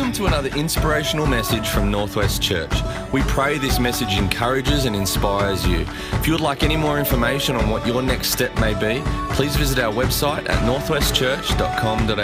Welcome 0.00 0.16
to 0.16 0.26
another 0.28 0.48
inspirational 0.56 1.26
message 1.26 1.68
from 1.68 1.90
Northwest 1.90 2.40
Church. 2.40 2.72
We 3.12 3.20
pray 3.24 3.58
this 3.58 3.78
message 3.78 4.14
encourages 4.14 4.86
and 4.86 4.96
inspires 4.96 5.66
you. 5.66 5.84
If 6.12 6.26
you 6.26 6.32
would 6.32 6.40
like 6.40 6.62
any 6.62 6.74
more 6.74 6.98
information 6.98 7.54
on 7.54 7.68
what 7.68 7.86
your 7.86 8.00
next 8.00 8.30
step 8.30 8.58
may 8.58 8.72
be, 8.72 9.02
please 9.34 9.54
visit 9.56 9.78
our 9.78 9.92
website 9.92 10.48
at 10.48 10.62
northwestchurch.com.au. 10.64 12.16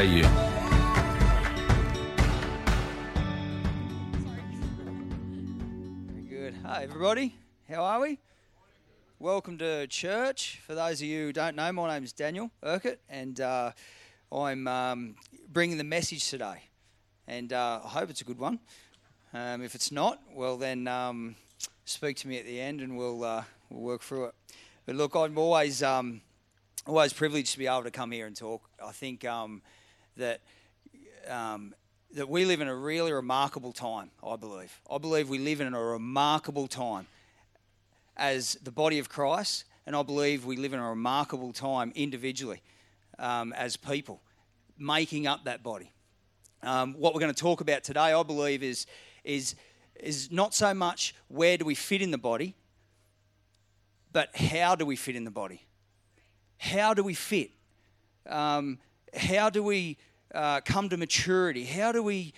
Very 6.14 6.28
good. 6.30 6.54
Hi, 6.64 6.82
everybody. 6.82 7.36
How 7.68 7.84
are 7.84 8.00
we? 8.00 8.20
Welcome 9.18 9.58
to 9.58 9.86
church. 9.86 10.62
For 10.66 10.74
those 10.74 11.02
of 11.02 11.08
you 11.08 11.26
who 11.26 11.32
don't 11.34 11.54
know, 11.54 11.70
my 11.72 11.92
name 11.92 12.04
is 12.04 12.14
Daniel 12.14 12.50
Urquhart, 12.64 13.00
and 13.10 13.38
uh, 13.38 13.72
I'm 14.32 14.66
um, 14.66 15.16
bringing 15.52 15.76
the 15.76 15.84
message 15.84 16.30
today. 16.30 16.65
And 17.28 17.52
uh, 17.52 17.80
I 17.84 17.88
hope 17.88 18.10
it's 18.10 18.20
a 18.20 18.24
good 18.24 18.38
one. 18.38 18.60
Um, 19.34 19.62
if 19.62 19.74
it's 19.74 19.90
not, 19.90 20.20
well, 20.34 20.56
then 20.56 20.86
um, 20.86 21.36
speak 21.84 22.16
to 22.18 22.28
me 22.28 22.38
at 22.38 22.44
the 22.44 22.60
end 22.60 22.80
and 22.80 22.96
we'll, 22.96 23.24
uh, 23.24 23.44
we'll 23.70 23.82
work 23.82 24.02
through 24.02 24.26
it. 24.26 24.34
But 24.86 24.94
look, 24.94 25.14
I'm 25.14 25.36
always, 25.36 25.82
um, 25.82 26.20
always 26.86 27.12
privileged 27.12 27.52
to 27.52 27.58
be 27.58 27.66
able 27.66 27.82
to 27.82 27.90
come 27.90 28.12
here 28.12 28.26
and 28.26 28.36
talk. 28.36 28.62
I 28.84 28.92
think 28.92 29.24
um, 29.24 29.62
that 30.16 30.40
um, 31.28 31.74
that 32.12 32.28
we 32.28 32.44
live 32.44 32.60
in 32.60 32.68
a 32.68 32.74
really 32.74 33.12
remarkable 33.12 33.72
time, 33.72 34.10
I 34.24 34.36
believe. 34.36 34.80
I 34.90 34.98
believe 34.98 35.28
we 35.28 35.38
live 35.38 35.60
in 35.60 35.74
a 35.74 35.82
remarkable 35.82 36.66
time 36.66 37.06
as 38.16 38.56
the 38.62 38.70
body 38.70 38.98
of 38.98 39.08
Christ, 39.08 39.64
and 39.86 39.94
I 39.94 40.02
believe 40.02 40.44
we 40.44 40.56
live 40.56 40.72
in 40.72 40.78
a 40.78 40.88
remarkable 40.88 41.52
time 41.52 41.92
individually 41.94 42.62
um, 43.18 43.52
as 43.52 43.76
people, 43.76 44.22
making 44.78 45.26
up 45.26 45.44
that 45.44 45.62
body. 45.62 45.90
Um, 46.62 46.94
what 46.94 47.14
we're 47.14 47.20
going 47.20 47.34
to 47.34 47.40
talk 47.40 47.60
about 47.60 47.84
today, 47.84 48.12
I 48.12 48.22
believe, 48.22 48.62
is, 48.62 48.86
is, 49.24 49.54
is 50.00 50.30
not 50.30 50.54
so 50.54 50.74
much 50.74 51.14
where 51.28 51.56
do 51.56 51.64
we 51.64 51.74
fit 51.74 52.02
in 52.02 52.10
the 52.10 52.18
body, 52.18 52.54
but 54.12 54.34
how 54.34 54.74
do 54.74 54.86
we 54.86 54.96
fit 54.96 55.16
in 55.16 55.24
the 55.24 55.30
body? 55.30 55.62
How 56.58 56.94
do 56.94 57.02
we 57.02 57.14
fit? 57.14 57.50
Um, 58.28 58.78
how 59.14 59.50
do 59.50 59.62
we 59.62 59.98
uh, 60.34 60.60
come 60.62 60.88
to 60.88 60.96
maturity? 60.96 61.64
How 61.64 61.92
do 61.92 62.02
we 62.02 62.32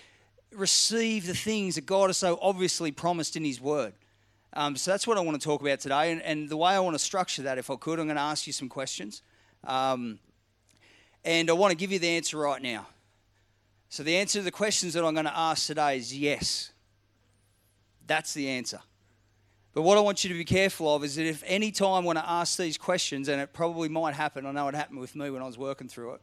receive 0.51 1.25
the 1.25 1.33
things 1.33 1.75
that 1.75 1.85
God 1.85 2.07
has 2.07 2.17
so 2.17 2.37
obviously 2.41 2.91
promised 2.91 3.35
in 3.35 3.43
His 3.43 3.61
Word? 3.61 3.93
Um, 4.53 4.75
so 4.75 4.91
that's 4.91 5.05
what 5.05 5.17
I 5.17 5.21
want 5.21 5.39
to 5.39 5.45
talk 5.45 5.61
about 5.61 5.79
today. 5.79 6.11
And, 6.11 6.21
and, 6.23 6.49
the 6.49 6.57
way 6.57 6.73
I 6.73 6.79
want 6.79 6.95
to 6.95 6.99
structure 6.99 7.43
that, 7.43 7.57
if 7.59 7.69
I 7.69 7.75
could, 7.75 7.99
I'm 7.99 8.07
going 8.07 8.15
to 8.15 8.21
ask 8.21 8.47
you 8.47 8.53
some 8.53 8.67
questions. 8.67 9.21
Um, 9.63 10.19
and 11.23 11.49
I 11.49 11.53
want 11.53 11.71
to 11.71 11.77
give 11.77 11.91
you 11.91 11.99
the 11.99 12.09
answer 12.09 12.37
right 12.37 12.61
now. 12.61 12.87
So 13.89 14.03
the 14.03 14.15
answer 14.15 14.39
to 14.39 14.43
the 14.43 14.51
questions 14.51 14.93
that 14.93 15.03
I'm 15.03 15.13
going 15.15 15.25
to 15.25 15.37
ask 15.37 15.65
today 15.65 15.97
is 15.97 16.15
yes. 16.15 16.71
That's 18.05 18.33
the 18.33 18.47
answer. 18.47 18.79
But 19.73 19.81
what 19.81 19.97
I 19.97 20.01
want 20.01 20.23
you 20.23 20.29
to 20.29 20.35
be 20.35 20.45
careful 20.45 20.95
of 20.95 21.03
is 21.03 21.15
that 21.15 21.25
if 21.25 21.43
any 21.45 21.71
time 21.71 22.05
when 22.05 22.17
I 22.17 22.41
ask 22.41 22.57
these 22.57 22.77
questions, 22.77 23.27
and 23.27 23.41
it 23.41 23.51
probably 23.51 23.89
might 23.89 24.13
happen, 24.13 24.45
I 24.45 24.51
know 24.51 24.67
it 24.67 24.75
happened 24.75 24.99
with 24.99 25.15
me 25.15 25.29
when 25.29 25.41
I 25.41 25.45
was 25.45 25.57
working 25.57 25.87
through 25.87 26.13
it. 26.13 26.21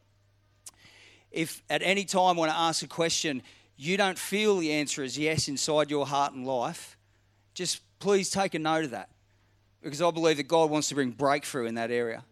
If 1.30 1.62
at 1.68 1.82
any 1.82 2.04
time 2.04 2.36
when 2.36 2.50
I 2.50 2.68
ask 2.68 2.82
a 2.82 2.88
question, 2.88 3.42
you 3.76 3.96
don't 3.96 4.18
feel 4.18 4.58
the 4.58 4.72
answer 4.72 5.02
is 5.02 5.18
yes 5.18 5.48
inside 5.48 5.90
your 5.90 6.06
heart 6.06 6.32
and 6.32 6.46
life, 6.46 6.96
just 7.52 7.80
please 7.98 8.30
take 8.30 8.54
a 8.54 8.58
note 8.58 8.84
of 8.84 8.90
that. 8.92 9.10
Because 9.82 10.00
I 10.02 10.10
believe 10.10 10.38
that 10.38 10.48
God 10.48 10.70
wants 10.70 10.88
to 10.88 10.94
bring 10.94 11.10
breakthrough 11.10 11.66
in 11.66 11.74
that 11.74 11.90
area. 11.90 12.24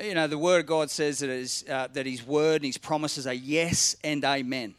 You 0.00 0.14
know, 0.14 0.26
the 0.26 0.38
Word 0.38 0.60
of 0.60 0.66
God 0.66 0.90
says 0.90 1.18
that, 1.18 1.28
is, 1.28 1.64
uh, 1.68 1.88
that 1.92 2.06
His 2.06 2.26
Word 2.26 2.56
and 2.56 2.66
His 2.66 2.78
promises 2.78 3.26
are 3.26 3.34
yes 3.34 3.94
and 4.02 4.24
amen. 4.24 4.74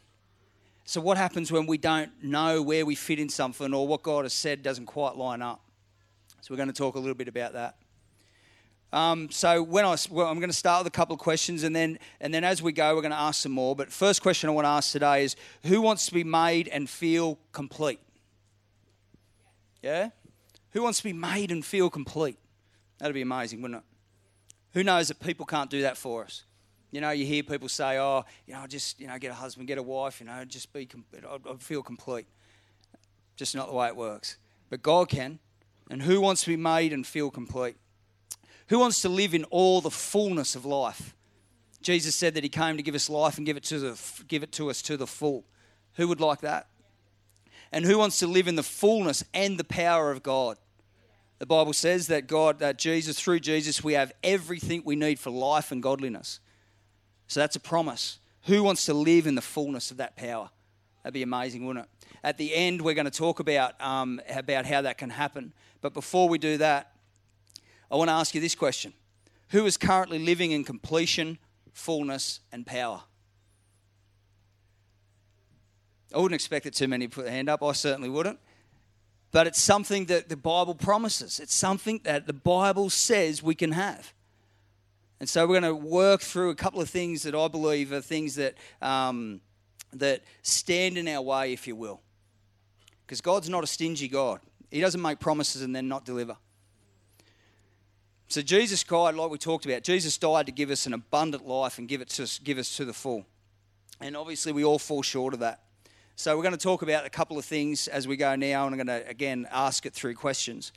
So, 0.86 1.00
what 1.00 1.16
happens 1.16 1.52
when 1.52 1.66
we 1.66 1.78
don't 1.78 2.10
know 2.22 2.60
where 2.60 2.84
we 2.84 2.96
fit 2.96 3.20
in 3.20 3.28
something 3.28 3.72
or 3.72 3.86
what 3.86 4.02
God 4.02 4.24
has 4.24 4.32
said 4.32 4.62
doesn't 4.62 4.86
quite 4.86 5.16
line 5.16 5.40
up? 5.40 5.60
So, 6.40 6.52
we're 6.52 6.56
going 6.56 6.68
to 6.68 6.74
talk 6.74 6.96
a 6.96 6.98
little 6.98 7.14
bit 7.14 7.28
about 7.28 7.52
that. 7.52 7.76
Um, 8.92 9.30
so, 9.30 9.62
when 9.62 9.84
I, 9.84 9.96
well, 10.10 10.26
I'm 10.26 10.40
going 10.40 10.50
to 10.50 10.56
start 10.56 10.82
with 10.82 10.92
a 10.92 10.96
couple 10.96 11.14
of 11.14 11.20
questions, 11.20 11.62
and 11.62 11.76
then, 11.76 12.00
and 12.20 12.34
then 12.34 12.42
as 12.42 12.60
we 12.60 12.72
go, 12.72 12.96
we're 12.96 13.02
going 13.02 13.12
to 13.12 13.16
ask 13.16 13.40
some 13.40 13.52
more. 13.52 13.76
But 13.76 13.92
first 13.92 14.20
question 14.20 14.50
I 14.50 14.52
want 14.52 14.64
to 14.64 14.70
ask 14.70 14.90
today 14.90 15.22
is 15.22 15.36
who 15.62 15.80
wants 15.80 16.06
to 16.06 16.14
be 16.14 16.24
made 16.24 16.66
and 16.66 16.90
feel 16.90 17.38
complete? 17.52 18.00
Yeah? 19.80 20.10
Who 20.72 20.82
wants 20.82 20.98
to 20.98 21.04
be 21.04 21.12
made 21.12 21.52
and 21.52 21.64
feel 21.64 21.88
complete? 21.88 22.36
That'd 22.98 23.14
be 23.14 23.22
amazing, 23.22 23.62
wouldn't 23.62 23.78
it? 23.78 23.93
Who 24.74 24.84
knows 24.84 25.08
that 25.08 25.20
people 25.20 25.46
can't 25.46 25.70
do 25.70 25.82
that 25.82 25.96
for 25.96 26.24
us? 26.24 26.44
You 26.90 27.00
know, 27.00 27.10
you 27.10 27.24
hear 27.26 27.42
people 27.42 27.68
say, 27.68 27.98
"Oh, 27.98 28.24
you 28.46 28.54
know, 28.54 28.66
just 28.66 29.00
you 29.00 29.06
know, 29.06 29.18
get 29.18 29.30
a 29.30 29.34
husband, 29.34 29.66
get 29.66 29.78
a 29.78 29.82
wife. 29.82 30.20
You 30.20 30.26
know, 30.26 30.44
just 30.44 30.72
be, 30.72 30.88
I 31.24 31.56
feel 31.58 31.82
complete." 31.82 32.26
Just 33.36 33.54
not 33.54 33.68
the 33.68 33.74
way 33.74 33.88
it 33.88 33.96
works. 33.96 34.36
But 34.70 34.82
God 34.82 35.08
can, 35.08 35.40
and 35.90 36.02
who 36.02 36.20
wants 36.20 36.42
to 36.42 36.48
be 36.48 36.56
made 36.56 36.92
and 36.92 37.04
feel 37.04 37.30
complete? 37.30 37.76
Who 38.68 38.78
wants 38.78 39.02
to 39.02 39.08
live 39.08 39.34
in 39.34 39.44
all 39.44 39.80
the 39.80 39.90
fullness 39.90 40.54
of 40.54 40.64
life? 40.64 41.14
Jesus 41.82 42.14
said 42.14 42.34
that 42.34 42.44
He 42.44 42.48
came 42.48 42.76
to 42.76 42.82
give 42.82 42.94
us 42.94 43.10
life 43.10 43.36
and 43.36 43.46
give 43.46 43.56
it 43.56 43.64
to 43.64 43.78
the, 43.78 44.00
give 44.28 44.42
it 44.42 44.52
to 44.52 44.70
us 44.70 44.82
to 44.82 44.96
the 44.96 45.06
full. 45.06 45.44
Who 45.94 46.08
would 46.08 46.20
like 46.20 46.40
that? 46.40 46.68
And 47.72 47.84
who 47.84 47.98
wants 47.98 48.20
to 48.20 48.26
live 48.26 48.48
in 48.48 48.54
the 48.54 48.62
fullness 48.62 49.24
and 49.34 49.58
the 49.58 49.64
power 49.64 50.10
of 50.10 50.22
God? 50.22 50.58
The 51.38 51.46
Bible 51.46 51.72
says 51.72 52.06
that 52.08 52.26
God, 52.26 52.60
that 52.60 52.78
Jesus, 52.78 53.18
through 53.18 53.40
Jesus, 53.40 53.82
we 53.82 53.94
have 53.94 54.12
everything 54.22 54.82
we 54.84 54.96
need 54.96 55.18
for 55.18 55.30
life 55.30 55.72
and 55.72 55.82
godliness. 55.82 56.40
So 57.26 57.40
that's 57.40 57.56
a 57.56 57.60
promise. 57.60 58.18
Who 58.44 58.62
wants 58.62 58.86
to 58.86 58.94
live 58.94 59.26
in 59.26 59.34
the 59.34 59.42
fullness 59.42 59.90
of 59.90 59.96
that 59.96 60.16
power? 60.16 60.50
That'd 61.02 61.14
be 61.14 61.22
amazing, 61.22 61.66
wouldn't 61.66 61.86
it? 61.86 62.08
At 62.22 62.38
the 62.38 62.54
end, 62.54 62.80
we're 62.80 62.94
going 62.94 63.04
to 63.04 63.10
talk 63.10 63.40
about, 63.40 63.78
um, 63.80 64.20
about 64.34 64.64
how 64.64 64.82
that 64.82 64.96
can 64.96 65.10
happen. 65.10 65.52
But 65.80 65.92
before 65.92 66.28
we 66.28 66.38
do 66.38 66.56
that, 66.58 66.92
I 67.90 67.96
want 67.96 68.08
to 68.08 68.14
ask 68.14 68.34
you 68.34 68.40
this 68.40 68.54
question 68.54 68.92
Who 69.50 69.66
is 69.66 69.76
currently 69.76 70.18
living 70.18 70.52
in 70.52 70.64
completion, 70.64 71.38
fullness, 71.72 72.40
and 72.52 72.64
power? 72.64 73.02
I 76.14 76.18
wouldn't 76.18 76.34
expect 76.34 76.64
that 76.64 76.74
too 76.74 76.86
many 76.86 77.08
put 77.08 77.24
their 77.24 77.34
hand 77.34 77.48
up. 77.48 77.62
I 77.62 77.72
certainly 77.72 78.08
wouldn't 78.08 78.38
but 79.34 79.48
it's 79.48 79.60
something 79.60 80.04
that 80.04 80.28
the 80.28 80.36
Bible 80.36 80.76
promises. 80.76 81.40
It's 81.40 81.56
something 81.56 82.00
that 82.04 82.28
the 82.28 82.32
Bible 82.32 82.88
says 82.88 83.42
we 83.42 83.56
can 83.56 83.72
have. 83.72 84.12
And 85.18 85.28
so 85.28 85.44
we're 85.44 85.60
going 85.60 85.74
to 85.74 85.74
work 85.74 86.20
through 86.20 86.50
a 86.50 86.54
couple 86.54 86.80
of 86.80 86.88
things 86.88 87.24
that 87.24 87.34
I 87.34 87.48
believe 87.48 87.90
are 87.90 88.00
things 88.00 88.36
that, 88.36 88.54
um, 88.80 89.40
that 89.92 90.22
stand 90.42 90.96
in 90.96 91.08
our 91.08 91.20
way, 91.20 91.52
if 91.52 91.66
you 91.66 91.74
will. 91.74 92.00
Because 93.04 93.20
God's 93.20 93.48
not 93.48 93.64
a 93.64 93.66
stingy 93.66 94.06
God, 94.06 94.38
He 94.70 94.80
doesn't 94.80 95.02
make 95.02 95.18
promises 95.18 95.62
and 95.62 95.74
then 95.74 95.88
not 95.88 96.04
deliver. 96.04 96.36
So 98.28 98.40
Jesus 98.40 98.84
died, 98.84 99.16
like 99.16 99.30
we 99.32 99.38
talked 99.38 99.66
about. 99.66 99.82
Jesus 99.82 100.16
died 100.16 100.46
to 100.46 100.52
give 100.52 100.70
us 100.70 100.86
an 100.86 100.92
abundant 100.92 101.44
life 101.44 101.78
and 101.78 101.88
give 101.88 102.00
it 102.00 102.08
to 102.10 102.22
us, 102.22 102.38
give 102.38 102.56
us 102.56 102.76
to 102.76 102.84
the 102.84 102.92
full. 102.92 103.26
And 104.00 104.16
obviously, 104.16 104.52
we 104.52 104.62
all 104.62 104.78
fall 104.78 105.02
short 105.02 105.34
of 105.34 105.40
that. 105.40 105.63
So, 106.16 106.36
we're 106.36 106.44
going 106.44 106.54
to 106.54 106.60
talk 106.60 106.82
about 106.82 107.04
a 107.04 107.10
couple 107.10 107.38
of 107.38 107.44
things 107.44 107.88
as 107.88 108.06
we 108.06 108.16
go 108.16 108.36
now, 108.36 108.66
and 108.66 108.72
I'm 108.72 108.86
going 108.86 109.02
to 109.02 109.08
again 109.08 109.48
ask 109.50 109.84
it 109.84 109.94
through 109.94 110.14
questions. 110.14 110.70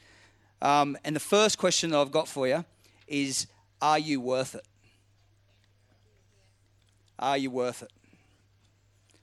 Um, 0.64 0.98
and 1.04 1.16
the 1.16 1.20
first 1.20 1.60
question 1.60 1.92
that 1.92 2.00
I've 2.00 2.12
got 2.12 2.28
for 2.28 2.48
you 2.48 2.66
is 3.08 3.46
Are 3.80 4.00
you 4.00 4.20
worth 4.20 4.56
it? 4.56 4.66
Are 7.20 7.38
you 7.38 7.52
worth 7.52 7.84
it? 7.84 7.92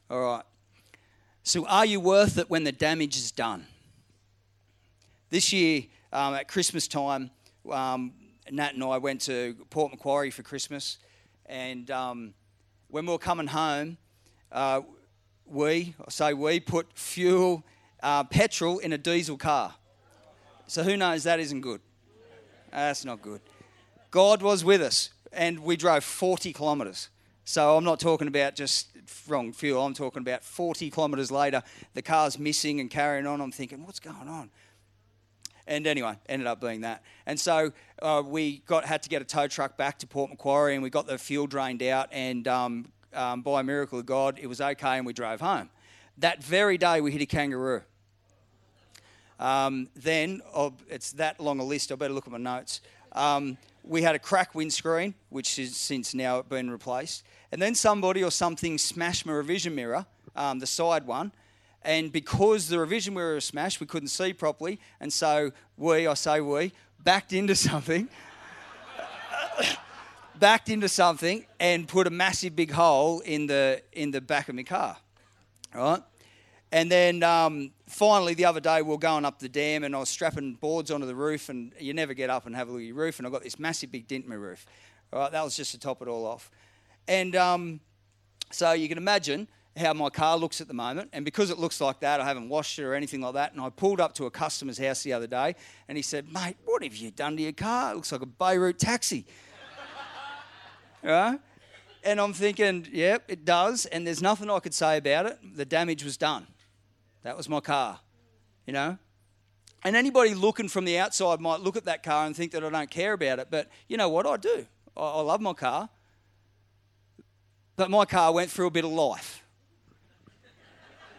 All 0.09 0.21
right. 0.21 0.45
So, 1.43 1.67
are 1.67 1.85
you 1.85 1.99
worth 1.99 2.39
it 2.39 2.49
when 2.49 2.63
the 2.63 2.71
damage 2.71 3.17
is 3.17 3.33
done? 3.33 3.67
This 5.31 5.53
year, 5.53 5.83
um, 6.13 6.35
at 6.35 6.47
Christmas 6.47 6.87
time, 6.87 7.33
um, 7.69 8.13
Nat 8.53 8.75
and 8.75 8.85
I 8.85 8.99
went 8.99 9.23
to 9.23 9.57
Port 9.69 9.91
Macquarie 9.91 10.31
for 10.31 10.45
Christmas, 10.45 10.99
and 11.47 11.91
um, 11.91 12.35
when 12.87 13.05
we 13.05 13.11
were 13.11 13.19
coming 13.19 13.49
home, 13.49 13.97
uh, 14.53 14.83
we, 15.47 15.95
I 16.01 16.11
say 16.11 16.35
we, 16.35 16.61
put 16.61 16.87
fuel, 16.95 17.65
uh, 18.03 18.25
petrol 18.25 18.79
in 18.79 18.93
a 18.93 18.99
diesel 18.99 19.37
car. 19.37 19.75
So 20.67 20.83
who 20.83 20.97
knows 20.97 21.25
that 21.25 21.41
isn't 21.41 21.61
good? 21.61 21.81
That's 22.71 23.05
not 23.05 23.23
good. 23.23 23.41
God 24.11 24.43
was 24.43 24.65
with 24.65 24.81
us, 24.83 25.11
and 25.33 25.61
we 25.61 25.77
drove 25.77 26.05
40 26.05 26.53
kilometres. 26.53 27.09
So 27.45 27.77
I'm 27.77 27.85
not 27.85 28.01
talking 28.01 28.29
about 28.29 28.55
just 28.57 28.89
wrong 29.29 29.53
fuel. 29.53 29.85
I'm 29.85 29.95
talking 29.95 30.23
about 30.23 30.43
40 30.43 30.91
kilometres 30.91 31.31
later, 31.31 31.63
the 31.93 32.03
car's 32.03 32.39
missing 32.39 32.81
and 32.81 32.91
carrying 32.91 33.27
on. 33.27 33.41
I'm 33.41 33.53
thinking, 33.53 33.85
what's 33.85 34.01
going 34.01 34.29
on? 34.29 34.51
And 35.67 35.87
anyway, 35.87 36.17
ended 36.29 36.47
up 36.47 36.61
being 36.61 36.83
that. 36.83 37.03
And 37.27 37.41
so 37.41 37.73
uh, 38.03 38.23
we 38.25 38.59
got 38.67 38.85
had 38.85 39.03
to 39.05 39.09
get 39.09 39.23
a 39.23 39.25
tow 39.25 39.47
truck 39.47 39.77
back 39.77 39.99
to 40.01 40.07
Port 40.07 40.31
Macquarie, 40.31 40.75
and 40.75 40.83
we 40.83 40.91
got 40.91 41.07
the 41.07 41.17
fuel 41.17 41.47
drained 41.47 41.83
out, 41.83 42.09
and 42.13 42.47
um, 42.49 42.93
um, 43.15 43.43
by 43.43 43.61
a 43.61 43.63
miracle 43.63 43.99
of 43.99 44.07
God, 44.07 44.39
it 44.41 44.47
was 44.47 44.61
okay 44.61 44.99
and 44.99 45.07
we 45.07 45.13
drove 45.13 45.41
home. 45.41 45.71
That 46.19 46.43
very 46.43 46.79
day, 46.79 47.01
we 47.01 47.13
hit 47.13 47.23
a 47.23 47.27
kangaroo. 47.27 47.83
Um, 49.41 49.89
then, 49.97 50.43
oh, 50.55 50.75
it's 50.89 51.13
that 51.13 51.41
long 51.41 51.61
a 51.61 51.65
list, 51.65 51.91
I 51.91 51.97
better 51.97 52.15
look 52.15 52.27
at 52.27 52.33
my 52.33 52.39
notes. 52.39 52.81
Um, 53.13 53.59
we 53.83 54.03
had 54.03 54.15
a 54.15 54.19
crack 54.19 54.55
windscreen, 54.55 55.15
which 55.29 55.57
has 55.57 55.77
since 55.77 56.15
now 56.15 56.43
been 56.43 56.71
replaced. 56.71 57.25
And 57.53 57.61
then 57.61 57.75
somebody 57.75 58.25
or 58.25 58.31
something 58.31 58.79
smashed 58.79 59.27
my 59.27 59.33
revision 59.33 59.75
mirror 59.75 60.07
um, 60.37 60.59
the 60.59 60.67
side 60.67 61.07
one. 61.07 61.33
And 61.83 62.11
because 62.11 62.69
the 62.69 62.79
revision 62.79 63.15
mirror 63.15 63.35
was 63.35 63.45
smashed, 63.45 63.81
we 63.81 63.87
couldn't 63.87 64.09
see 64.09 64.33
properly. 64.33 64.81
And 65.01 65.13
so 65.13 65.53
we, 65.77 66.07
I 66.07 66.15
say 66.15 66.41
we, 66.41 66.73
backed 67.03 67.33
into 67.33 67.55
something, 67.69 68.09
backed 70.39 70.69
into 70.69 70.89
something 70.89 71.47
and 71.61 71.87
put 71.87 72.07
a 72.07 72.11
massive 72.11 72.57
big 72.57 72.71
hole 72.71 73.21
in 73.21 73.47
the, 73.47 73.83
in 73.93 74.11
the 74.11 74.21
back 74.21 74.49
of 74.49 74.55
my 74.55 74.63
car. 74.63 74.97
Right? 75.75 76.03
And 76.73 76.91
then 76.91 77.23
um, 77.23 77.71
finally, 77.87 78.35
the 78.35 78.47
other 78.47 78.61
day, 78.61 78.83
we 78.83 78.89
were 78.89 78.99
going 78.99 79.25
up 79.25 79.39
the 79.39 79.49
dam 79.49 79.85
and 79.85 79.95
I 79.95 80.01
was 80.01 80.09
strapping 80.09 80.55
boards 80.55 80.91
onto 80.91 81.07
the 81.07 81.15
roof. 81.15 81.49
And 81.49 81.73
you 81.79 81.95
never 81.95 82.15
get 82.15 82.31
up 82.31 82.47
and 82.47 82.57
have 82.57 82.69
a 82.69 82.73
look 82.73 82.81
at 82.81 82.87
your 82.87 82.97
roof. 82.97 83.19
And 83.19 83.27
I 83.29 83.31
got 83.31 83.43
this 83.43 83.59
massive 83.59 83.93
big 83.93 84.09
dent 84.09 84.25
in 84.25 84.31
my 84.31 84.37
roof. 84.37 84.67
All 85.13 85.21
right, 85.21 85.31
that 85.31 85.45
was 85.45 85.57
just 85.57 85.71
to 85.71 85.79
top 85.79 86.03
it 86.03 86.09
all 86.09 86.27
off. 86.27 86.51
And 87.07 87.37
um, 87.37 87.81
so 88.51 88.73
you 88.73 88.89
can 88.89 88.99
imagine 88.99 89.47
how 89.77 89.93
my 89.93 90.09
car 90.09 90.37
looks 90.37 90.61
at 90.61 90.69
the 90.69 90.75
moment. 90.75 91.11
And 91.13 91.25
because 91.25 91.51
it 91.51 91.59
looks 91.59 91.81
like 91.81 92.01
that, 92.01 92.21
I 92.21 92.25
haven't 92.25 92.49
washed 92.49 92.79
it 92.79 92.85
or 92.85 92.95
anything 92.95 93.21
like 93.21 93.35
that. 93.35 93.53
And 93.53 93.61
I 93.61 93.71
pulled 93.71 94.01
up 94.01 94.15
to 94.15 94.27
a 94.27 94.31
customer's 94.31 94.79
house 94.79 95.03
the 95.03 95.13
other 95.13 95.27
day 95.27 95.55
and 95.89 95.97
he 95.97 96.03
said, 96.03 96.33
Mate, 96.33 96.57
what 96.65 96.83
have 96.83 96.97
you 96.97 97.11
done 97.11 97.37
to 97.37 97.43
your 97.43 97.53
car? 97.53 97.93
It 97.93 97.97
looks 97.97 98.13
like 98.13 98.23
a 98.23 98.27
Beirut 98.27 98.79
taxi. 98.79 99.27
Right? 101.05 101.39
And 102.03 102.21
I'm 102.21 102.33
thinking, 102.33 102.87
yep, 102.93 103.25
it 103.29 103.45
does. 103.45 103.87
And 103.87 104.07
there's 104.07 104.23
nothing 104.23 104.51
I 104.51 104.59
could 104.59 104.75
say 104.75 104.99
about 104.99 105.27
it. 105.27 105.39
The 105.57 105.65
damage 105.65 106.05
was 106.05 106.17
done. 106.17 106.47
That 107.23 107.37
was 107.37 107.49
my 107.49 107.61
car, 107.61 108.01
you 108.67 108.73
know? 108.73 108.99
And 109.83 109.97
anybody 109.97 110.35
looking 110.35 110.69
from 110.69 110.85
the 110.85 110.99
outside 110.99 111.41
might 111.41 111.61
look 111.61 111.77
at 111.77 111.85
that 111.85 112.03
car 112.03 112.27
and 112.27 112.35
think 112.35 112.53
that 112.53 112.65
I 112.65 112.71
don't 112.71 112.91
care 112.91 113.13
about 113.13 113.39
it. 113.39 113.49
But 113.51 113.71
you 113.89 113.97
know 113.97 114.09
what? 114.09 114.27
I 114.27 114.37
do. 114.37 114.67
I, 114.97 115.01
I 115.01 115.21
love 115.21 115.41
my 115.41 115.53
car. 115.53 115.89
But 117.77 117.91
my 117.91 118.05
car 118.05 118.33
went 118.33 118.51
through 118.51 118.67
a 118.67 118.71
bit 118.71 118.85
of 118.85 118.93
life. 118.93 119.43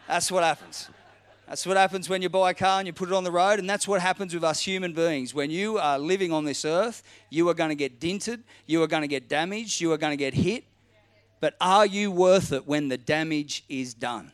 That's 0.07 0.31
what 0.31 0.43
happens. 0.43 0.89
That's 1.47 1.65
what 1.65 1.77
happens 1.77 2.09
when 2.09 2.23
you 2.23 2.29
buy 2.29 2.51
a 2.51 2.53
car 2.55 2.79
and 2.79 2.87
you 2.87 2.93
put 2.93 3.09
it 3.09 3.13
on 3.13 3.23
the 3.23 3.31
road, 3.31 3.59
and 3.59 3.69
that's 3.69 3.87
what 3.87 4.01
happens 4.01 4.33
with 4.33 4.43
us 4.43 4.61
human 4.61 4.93
beings. 4.93 5.33
When 5.33 5.51
you 5.51 5.77
are 5.77 5.99
living 5.99 6.31
on 6.31 6.43
this 6.43 6.65
earth, 6.65 7.03
you 7.29 7.47
are 7.49 7.53
going 7.53 7.69
to 7.69 7.75
get 7.75 7.99
dented, 7.99 8.43
you 8.65 8.81
are 8.81 8.87
going 8.87 9.03
to 9.03 9.07
get 9.07 9.29
damaged, 9.29 9.79
you 9.79 9.91
are 9.91 9.97
going 9.97 10.11
to 10.11 10.17
get 10.17 10.33
hit. 10.33 10.63
But 11.39 11.55
are 11.61 11.85
you 11.85 12.09
worth 12.09 12.51
it 12.51 12.65
when 12.65 12.87
the 12.87 12.97
damage 12.97 13.63
is 13.69 13.93
done? 13.93 14.31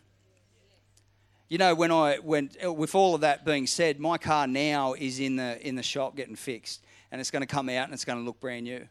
You 1.50 1.58
know, 1.58 1.76
when 1.76 1.92
I 1.92 2.16
when 2.20 2.50
with 2.64 2.96
all 2.96 3.14
of 3.14 3.22
that 3.22 3.44
being 3.44 3.68
said, 3.68 4.00
my 4.00 4.18
car 4.18 4.48
now 4.48 4.94
is 4.94 5.20
in 5.20 5.36
the 5.36 5.60
in 5.68 5.76
the 5.76 5.84
shop 5.84 6.16
getting 6.16 6.38
fixed, 6.38 6.82
and 7.12 7.20
it's 7.20 7.30
going 7.30 7.42
to 7.42 7.48
come 7.48 7.68
out 7.68 7.86
and 7.86 7.94
it's 7.94 8.06
going 8.06 8.20
to 8.20 8.24
look 8.24 8.40
brand 8.40 8.64
new. 8.64 8.88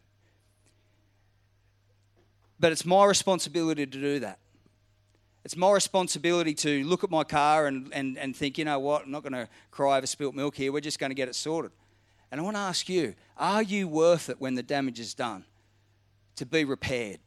But 2.58 2.72
it's 2.72 2.84
my 2.84 3.06
responsibility 3.06 3.86
to 3.86 3.98
do 3.98 4.18
that. 4.18 4.38
It's 5.44 5.56
my 5.56 5.72
responsibility 5.72 6.54
to 6.54 6.84
look 6.84 7.02
at 7.02 7.10
my 7.10 7.24
car 7.24 7.66
and, 7.66 7.90
and, 7.92 8.18
and 8.18 8.36
think, 8.36 8.58
you 8.58 8.64
know 8.64 8.78
what, 8.78 9.04
I'm 9.04 9.10
not 9.10 9.22
going 9.22 9.32
to 9.32 9.48
cry 9.70 9.96
over 9.96 10.06
spilt 10.06 10.34
milk 10.34 10.54
here. 10.54 10.70
We're 10.70 10.80
just 10.80 10.98
going 10.98 11.10
to 11.10 11.14
get 11.14 11.28
it 11.28 11.34
sorted. 11.34 11.72
And 12.30 12.40
I 12.40 12.44
want 12.44 12.56
to 12.56 12.60
ask 12.60 12.88
you, 12.88 13.14
are 13.36 13.62
you 13.62 13.88
worth 13.88 14.28
it 14.28 14.40
when 14.40 14.54
the 14.54 14.62
damage 14.62 15.00
is 15.00 15.14
done 15.14 15.44
to 16.36 16.46
be 16.46 16.64
repaired? 16.64 17.20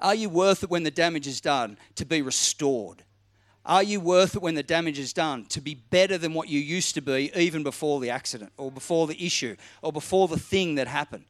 Are 0.00 0.14
you 0.14 0.28
worth 0.28 0.62
it 0.62 0.70
when 0.70 0.82
the 0.82 0.90
damage 0.90 1.26
is 1.26 1.40
done 1.40 1.78
to 1.94 2.04
be 2.04 2.22
restored? 2.22 3.02
Are 3.64 3.82
you 3.82 3.98
worth 3.98 4.36
it 4.36 4.42
when 4.42 4.54
the 4.54 4.62
damage 4.62 4.98
is 4.98 5.12
done 5.12 5.46
to 5.46 5.60
be 5.60 5.74
better 5.74 6.18
than 6.18 6.34
what 6.34 6.48
you 6.48 6.60
used 6.60 6.94
to 6.94 7.00
be 7.00 7.32
even 7.34 7.62
before 7.62 8.00
the 8.00 8.10
accident 8.10 8.52
or 8.56 8.70
before 8.70 9.06
the 9.06 9.24
issue 9.24 9.56
or 9.82 9.92
before 9.92 10.28
the 10.28 10.38
thing 10.38 10.74
that 10.76 10.86
happened? 10.86 11.24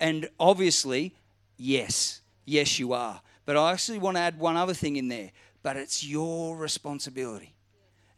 And 0.00 0.28
obviously, 0.38 1.14
yes, 1.56 2.20
yes, 2.44 2.78
you 2.78 2.92
are. 2.92 3.20
But 3.44 3.56
I 3.56 3.72
actually 3.72 3.98
want 3.98 4.16
to 4.16 4.20
add 4.20 4.38
one 4.38 4.56
other 4.56 4.74
thing 4.74 4.96
in 4.96 5.08
there. 5.08 5.30
But 5.62 5.76
it's 5.76 6.04
your 6.04 6.56
responsibility. 6.56 7.54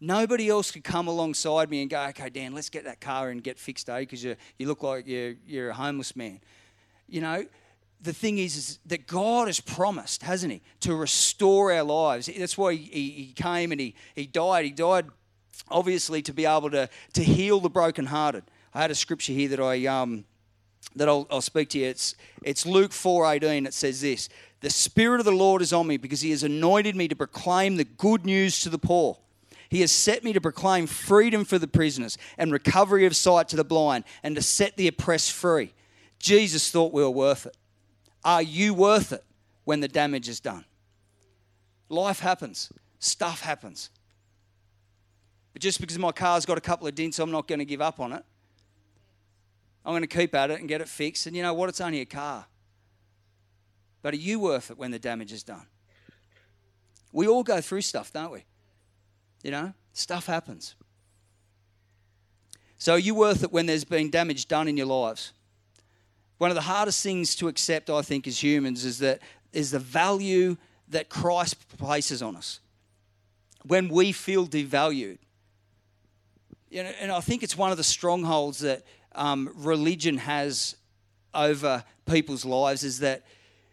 Nobody 0.00 0.49
else 0.49 0.70
could 0.70 0.84
come 0.84 1.08
alongside 1.08 1.70
me 1.70 1.81
and 1.81 1.88
go, 1.88 2.00
okay, 2.08 2.28
Dan, 2.28 2.55
let's 2.55 2.69
get 2.69 2.84
that 2.84 3.00
car 3.00 3.31
and 3.31 3.43
get 3.43 3.58
fixed, 3.58 3.88
eh? 3.88 4.00
Because 4.00 4.23
you, 4.23 4.37
you 4.58 4.67
look 4.67 4.82
like 4.82 5.06
you're, 5.06 5.34
you're 5.46 5.70
a 5.70 5.75
homeless 5.75 6.14
man. 6.14 6.40
You 7.08 7.23
know, 7.23 7.46
the 8.02 8.12
thing 8.12 8.38
is, 8.38 8.56
is 8.56 8.78
that 8.87 9.06
God 9.06 9.46
has 9.46 9.58
promised, 9.58 10.23
hasn't 10.23 10.52
He, 10.52 10.62
to 10.81 10.94
restore 10.94 11.72
our 11.72 11.82
lives. 11.82 12.29
That's 12.38 12.58
why 12.58 12.75
He, 12.75 13.11
he 13.11 13.32
came 13.34 13.72
and 13.72 13.81
he, 13.81 13.94
he 14.14 14.26
died. 14.26 14.67
He 14.67 14.70
died, 14.70 15.06
obviously, 15.70 16.20
to 16.22 16.34
be 16.34 16.44
able 16.44 16.70
to, 16.70 16.90
to 17.14 17.25
heal 17.25 17.61
the 17.61 17.70
brokenhearted. 17.70 18.44
I 18.75 18.82
had 18.82 18.90
a 18.90 18.94
scripture 18.94 19.32
here 19.32 19.49
that 19.49 19.61
I 19.61 19.87
um, 19.87 20.26
that 20.96 21.08
I'll, 21.08 21.26
I'll 21.31 21.40
speak 21.43 21.69
to 21.70 21.79
you. 21.79 21.87
It's, 21.87 22.14
it's 22.43 22.67
Luke 22.67 22.90
4.18. 22.90 23.67
It 23.67 23.75
says 23.75 24.00
this, 24.00 24.29
The 24.67 24.71
Spirit 24.71 25.21
of 25.21 25.25
the 25.25 25.31
Lord 25.31 25.63
is 25.63 25.73
on 25.73 25.87
me 25.87 25.97
because 25.97 26.23
he 26.23 26.33
has 26.33 26.43
anointed 26.43 26.97
me 26.97 27.07
to 27.07 27.15
proclaim 27.15 27.77
the 27.77 27.85
good 27.85 28.27
news 28.27 28.59
to 28.63 28.69
the 28.69 28.81
poor. 28.81 29.17
He 29.69 29.81
has 29.83 29.93
set 29.93 30.25
me 30.25 30.33
to 30.33 30.41
proclaim 30.41 30.89
freedom 30.89 31.45
for 31.45 31.57
the 31.57 31.69
prisoners 31.69 32.19
and 32.37 32.51
recovery 32.51 33.07
of 33.07 33.15
sight 33.15 33.47
to 33.51 33.57
the 33.57 33.63
blind 33.63 34.03
and 34.25 34.35
to 34.35 34.43
set 34.43 34.77
the 34.77 34.89
oppressed 34.89 35.31
free. 35.31 35.73
Jesus 36.19 36.69
thought 36.69 36.93
we 36.93 37.01
were 37.01 37.11
worth 37.11 37.47
it. 37.47 37.57
Are 38.25 38.43
you 38.43 38.75
worth 38.75 39.13
it 39.13 39.23
when 39.63 39.79
the 39.79 39.87
damage 39.87 40.29
is 40.29 40.41
done? 40.41 40.65
Life 41.89 42.19
happens, 42.19 42.73
stuff 42.99 43.43
happens. 43.43 43.91
But 45.53 45.63
just 45.63 45.81
because 45.81 45.97
my 45.97 46.11
car's 46.11 46.45
got 46.45 46.59
a 46.59 46.61
couple 46.61 46.89
of 46.89 46.97
dents, 46.97 47.21
I'm 47.21 47.31
not 47.31 47.47
going 47.47 47.61
to 47.61 47.65
give 47.65 47.81
up 47.81 48.01
on 48.01 48.13
it. 48.13 48.25
I'm 49.85 49.93
going 49.93 50.03
to 50.03 50.09
keep 50.09 50.35
at 50.35 50.51
it 50.51 50.59
and 50.59 50.69
get 50.69 50.81
it 50.81 50.89
fixed. 50.89 51.29
And 51.29 51.37
you 51.37 51.45
know 51.45 51.55
what? 51.55 51.69
It's 51.69 51.81
only 51.81 52.01
a 52.01 52.05
car. 52.05 52.47
But 54.06 54.14
are 54.14 54.19
you 54.19 54.38
worth 54.38 54.70
it 54.70 54.79
when 54.79 54.93
the 54.93 55.00
damage 55.00 55.32
is 55.32 55.43
done? 55.43 55.67
We 57.11 57.26
all 57.26 57.43
go 57.43 57.61
through 57.61 57.81
stuff, 57.81 58.12
don't 58.12 58.31
we? 58.31 58.44
You 59.43 59.50
know, 59.50 59.73
stuff 59.94 60.26
happens. 60.26 60.76
So 62.79 62.93
are 62.93 63.00
you 63.00 63.17
worth 63.17 63.43
it 63.43 63.50
when 63.50 63.67
there's 63.67 63.82
been 63.82 64.11
damage 64.11 64.47
done 64.47 64.69
in 64.69 64.76
your 64.76 64.87
lives? 64.87 65.32
One 66.38 66.53
of 66.53 66.55
the 66.55 66.61
hardest 66.61 67.03
things 67.03 67.35
to 67.35 67.49
accept, 67.49 67.91
I 67.91 68.00
think, 68.00 68.29
as 68.29 68.41
humans 68.41 68.85
is 68.85 69.00
that 69.00 69.23
is 69.53 69.73
the 69.73 69.81
value 69.81 70.56
that 70.87 71.08
Christ 71.08 71.76
places 71.76 72.23
on 72.23 72.37
us. 72.37 72.61
When 73.64 73.88
we 73.88 74.12
feel 74.12 74.47
devalued. 74.47 75.19
You 76.70 76.85
know, 76.85 76.93
and 77.00 77.11
I 77.11 77.19
think 77.19 77.43
it's 77.43 77.58
one 77.58 77.73
of 77.73 77.76
the 77.76 77.82
strongholds 77.82 78.61
that 78.61 78.85
um, 79.17 79.50
religion 79.56 80.19
has 80.19 80.76
over 81.35 81.82
people's 82.06 82.44
lives 82.44 82.85
is 82.85 83.00
that 83.00 83.25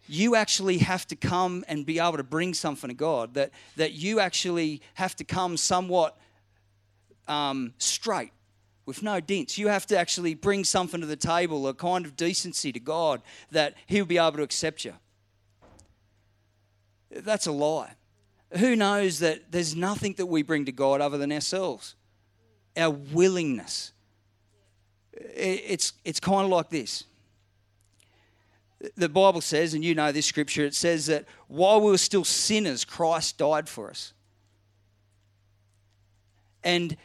you 0.07 0.35
actually 0.35 0.79
have 0.79 1.07
to 1.07 1.15
come 1.15 1.63
and 1.67 1.85
be 1.85 1.99
able 1.99 2.17
to 2.17 2.23
bring 2.23 2.53
something 2.53 2.89
to 2.89 2.93
God, 2.93 3.33
that, 3.35 3.51
that 3.75 3.93
you 3.93 4.19
actually 4.19 4.81
have 4.95 5.15
to 5.17 5.23
come 5.23 5.57
somewhat 5.57 6.17
um, 7.27 7.73
straight 7.77 8.31
with 8.85 9.01
no 9.01 9.19
dents. 9.19 9.57
You 9.57 9.69
have 9.69 9.85
to 9.87 9.97
actually 9.97 10.33
bring 10.33 10.63
something 10.63 10.99
to 10.99 11.07
the 11.07 11.15
table, 11.15 11.67
a 11.67 11.73
kind 11.73 12.05
of 12.05 12.15
decency 12.15 12.71
to 12.71 12.79
God, 12.79 13.21
that 13.51 13.75
He'll 13.85 14.05
be 14.05 14.17
able 14.17 14.33
to 14.33 14.43
accept 14.43 14.83
you. 14.83 14.93
That's 17.09 17.47
a 17.47 17.51
lie. 17.51 17.93
Who 18.57 18.75
knows 18.75 19.19
that 19.19 19.51
there's 19.51 19.75
nothing 19.75 20.13
that 20.17 20.25
we 20.25 20.43
bring 20.43 20.65
to 20.65 20.71
God 20.71 21.01
other 21.01 21.17
than 21.17 21.31
ourselves? 21.31 21.95
Our 22.75 22.89
willingness 22.89 23.93
it's, 25.13 25.93
it's 26.03 26.19
kind 26.19 26.45
of 26.45 26.51
like 26.51 26.69
this. 26.69 27.05
The 28.95 29.09
Bible 29.09 29.41
says, 29.41 29.73
and 29.73 29.83
you 29.83 29.95
know 29.95 30.11
this 30.11 30.25
scripture, 30.25 30.65
it 30.65 30.75
says 30.75 31.05
that 31.05 31.25
while 31.47 31.79
we 31.79 31.91
were 31.91 31.97
still 31.97 32.25
sinners, 32.25 32.83
Christ 32.83 33.37
died 33.37 33.69
for 33.69 33.89
us. 33.89 34.13
And 36.63 36.97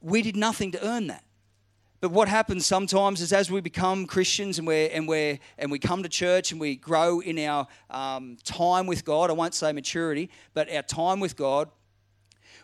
we 0.00 0.22
did 0.22 0.36
nothing 0.36 0.72
to 0.72 0.86
earn 0.86 1.08
that. 1.08 1.24
But 2.00 2.10
what 2.10 2.26
happens 2.26 2.66
sometimes 2.66 3.20
is 3.20 3.32
as 3.32 3.50
we 3.50 3.60
become 3.60 4.06
Christians 4.06 4.58
and, 4.58 4.66
we're, 4.66 4.90
and, 4.92 5.06
we're, 5.06 5.38
and 5.56 5.70
we 5.70 5.78
come 5.78 6.02
to 6.02 6.08
church 6.08 6.50
and 6.50 6.60
we 6.60 6.74
grow 6.74 7.20
in 7.20 7.38
our 7.38 7.68
um, 7.90 8.38
time 8.42 8.86
with 8.86 9.04
God, 9.04 9.30
I 9.30 9.34
won't 9.34 9.54
say 9.54 9.72
maturity, 9.72 10.28
but 10.52 10.72
our 10.72 10.82
time 10.82 11.20
with 11.20 11.36
God, 11.36 11.70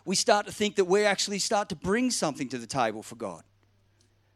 we 0.03 0.15
start 0.15 0.45
to 0.47 0.51
think 0.51 0.75
that 0.75 0.85
we 0.85 1.05
actually 1.05 1.39
start 1.39 1.69
to 1.69 1.75
bring 1.75 2.11
something 2.11 2.49
to 2.49 2.57
the 2.57 2.67
table 2.67 3.01
for 3.01 3.15
God 3.15 3.43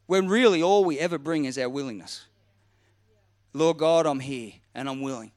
when 0.05 0.27
really 0.27 0.62
all 0.62 0.85
we 0.85 1.00
ever 1.00 1.17
bring 1.17 1.45
is 1.45 1.57
our 1.57 1.69
willingness. 1.69 2.25
Lord 3.53 3.77
God, 3.77 4.05
I'm 4.05 4.19
here 4.19 4.53
and 4.74 4.89
I'm 4.89 5.01
willing. 5.01 5.31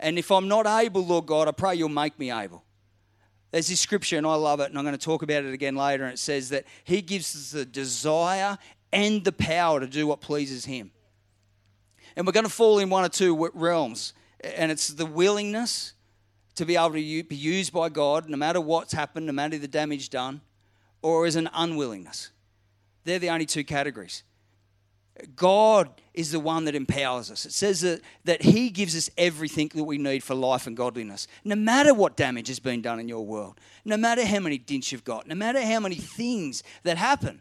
And 0.00 0.18
if 0.18 0.30
I'm 0.30 0.48
not 0.48 0.66
able, 0.66 1.04
Lord 1.04 1.26
God, 1.26 1.48
I 1.48 1.52
pray 1.52 1.74
you'll 1.74 1.88
make 1.88 2.18
me 2.18 2.30
able. 2.30 2.64
There's 3.50 3.68
this 3.68 3.80
scripture, 3.80 4.18
and 4.18 4.26
I 4.26 4.34
love 4.34 4.60
it, 4.60 4.68
and 4.68 4.78
I'm 4.78 4.84
going 4.84 4.96
to 4.96 5.04
talk 5.04 5.22
about 5.22 5.44
it 5.44 5.54
again 5.54 5.74
later. 5.74 6.04
And 6.04 6.12
it 6.12 6.18
says 6.18 6.50
that 6.50 6.64
He 6.84 7.00
gives 7.00 7.34
us 7.34 7.50
the 7.52 7.64
desire 7.64 8.58
and 8.92 9.24
the 9.24 9.32
power 9.32 9.80
to 9.80 9.86
do 9.86 10.06
what 10.06 10.20
pleases 10.20 10.66
Him. 10.66 10.90
And 12.14 12.26
we're 12.26 12.32
going 12.32 12.44
to 12.44 12.52
fall 12.52 12.78
in 12.78 12.90
one 12.90 13.04
or 13.04 13.08
two 13.08 13.50
realms, 13.54 14.12
and 14.40 14.70
it's 14.70 14.88
the 14.88 15.06
willingness 15.06 15.94
to 16.56 16.66
be 16.66 16.76
able 16.76 16.90
to 16.90 17.22
be 17.22 17.36
used 17.36 17.72
by 17.72 17.88
God, 17.88 18.28
no 18.28 18.36
matter 18.36 18.60
what's 18.60 18.92
happened, 18.92 19.26
no 19.26 19.32
matter 19.32 19.56
the 19.56 19.68
damage 19.68 20.10
done, 20.10 20.40
or 21.00 21.26
is 21.26 21.36
an 21.36 21.48
unwillingness. 21.54 22.30
They're 23.04 23.18
the 23.18 23.30
only 23.30 23.46
two 23.46 23.64
categories. 23.64 24.24
God 25.36 25.88
is 26.14 26.30
the 26.32 26.40
one 26.40 26.64
that 26.64 26.74
empowers 26.74 27.30
us. 27.30 27.44
It 27.44 27.52
says 27.52 27.80
that, 27.80 28.00
that 28.24 28.42
He 28.42 28.70
gives 28.70 28.96
us 28.96 29.10
everything 29.18 29.70
that 29.74 29.84
we 29.84 29.98
need 29.98 30.22
for 30.22 30.34
life 30.34 30.66
and 30.66 30.76
godliness. 30.76 31.26
No 31.44 31.56
matter 31.56 31.92
what 31.92 32.16
damage 32.16 32.48
has 32.48 32.60
been 32.60 32.82
done 32.82 33.00
in 33.00 33.08
your 33.08 33.24
world, 33.24 33.58
no 33.84 33.96
matter 33.96 34.24
how 34.24 34.40
many 34.40 34.58
dints 34.58 34.92
you've 34.92 35.04
got, 35.04 35.26
no 35.26 35.34
matter 35.34 35.60
how 35.60 35.80
many 35.80 35.96
things 35.96 36.62
that 36.84 36.96
happen, 36.98 37.40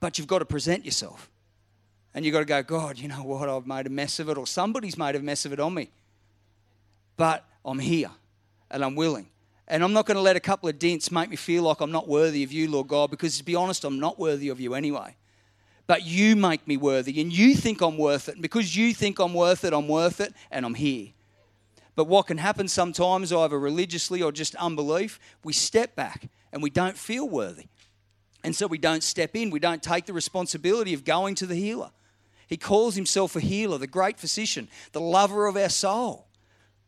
but 0.00 0.18
you've 0.18 0.28
got 0.28 0.40
to 0.40 0.44
present 0.44 0.84
yourself. 0.84 1.30
And 2.14 2.24
you've 2.24 2.32
got 2.32 2.40
to 2.40 2.44
go, 2.44 2.62
God, 2.62 2.98
you 2.98 3.08
know 3.08 3.22
what? 3.22 3.48
I've 3.48 3.66
made 3.66 3.86
a 3.86 3.90
mess 3.90 4.18
of 4.20 4.28
it, 4.28 4.36
or 4.36 4.46
somebody's 4.46 4.98
made 4.98 5.16
a 5.16 5.20
mess 5.20 5.44
of 5.44 5.52
it 5.52 5.60
on 5.60 5.74
me. 5.74 5.90
But 7.16 7.44
I'm 7.64 7.78
here 7.78 8.10
and 8.70 8.84
I'm 8.84 8.94
willing. 8.94 9.28
And 9.68 9.82
I'm 9.82 9.92
not 9.92 10.06
going 10.06 10.16
to 10.16 10.22
let 10.22 10.36
a 10.36 10.40
couple 10.40 10.68
of 10.68 10.78
dints 10.78 11.10
make 11.10 11.30
me 11.30 11.36
feel 11.36 11.62
like 11.62 11.80
I'm 11.80 11.92
not 11.92 12.08
worthy 12.08 12.42
of 12.42 12.52
you, 12.52 12.70
Lord 12.70 12.88
God, 12.88 13.10
because 13.10 13.38
to 13.38 13.44
be 13.44 13.54
honest, 13.54 13.84
I'm 13.84 13.98
not 13.98 14.18
worthy 14.18 14.48
of 14.50 14.60
you 14.60 14.74
anyway 14.74 15.16
but 15.86 16.04
you 16.04 16.36
make 16.36 16.66
me 16.66 16.76
worthy 16.76 17.20
and 17.20 17.32
you 17.32 17.54
think 17.54 17.80
I'm 17.80 17.98
worth 17.98 18.28
it. 18.28 18.34
And 18.34 18.42
because 18.42 18.76
you 18.76 18.94
think 18.94 19.18
I'm 19.18 19.34
worth 19.34 19.64
it, 19.64 19.72
I'm 19.72 19.88
worth 19.88 20.20
it 20.20 20.32
and 20.50 20.64
I'm 20.64 20.74
here. 20.74 21.08
But 21.94 22.06
what 22.06 22.26
can 22.26 22.38
happen 22.38 22.68
sometimes, 22.68 23.32
either 23.32 23.58
religiously 23.58 24.22
or 24.22 24.32
just 24.32 24.54
unbelief, 24.54 25.20
we 25.44 25.52
step 25.52 25.94
back 25.94 26.28
and 26.52 26.62
we 26.62 26.70
don't 26.70 26.96
feel 26.96 27.28
worthy. 27.28 27.66
And 28.44 28.56
so 28.56 28.66
we 28.66 28.78
don't 28.78 29.02
step 29.02 29.36
in, 29.36 29.50
we 29.50 29.60
don't 29.60 29.82
take 29.82 30.06
the 30.06 30.12
responsibility 30.12 30.94
of 30.94 31.04
going 31.04 31.34
to 31.36 31.46
the 31.46 31.54
healer. 31.54 31.90
He 32.48 32.56
calls 32.56 32.94
himself 32.94 33.36
a 33.36 33.40
healer, 33.40 33.78
the 33.78 33.86
great 33.86 34.18
physician, 34.18 34.68
the 34.92 35.00
lover 35.00 35.46
of 35.46 35.56
our 35.56 35.68
soul. 35.68 36.26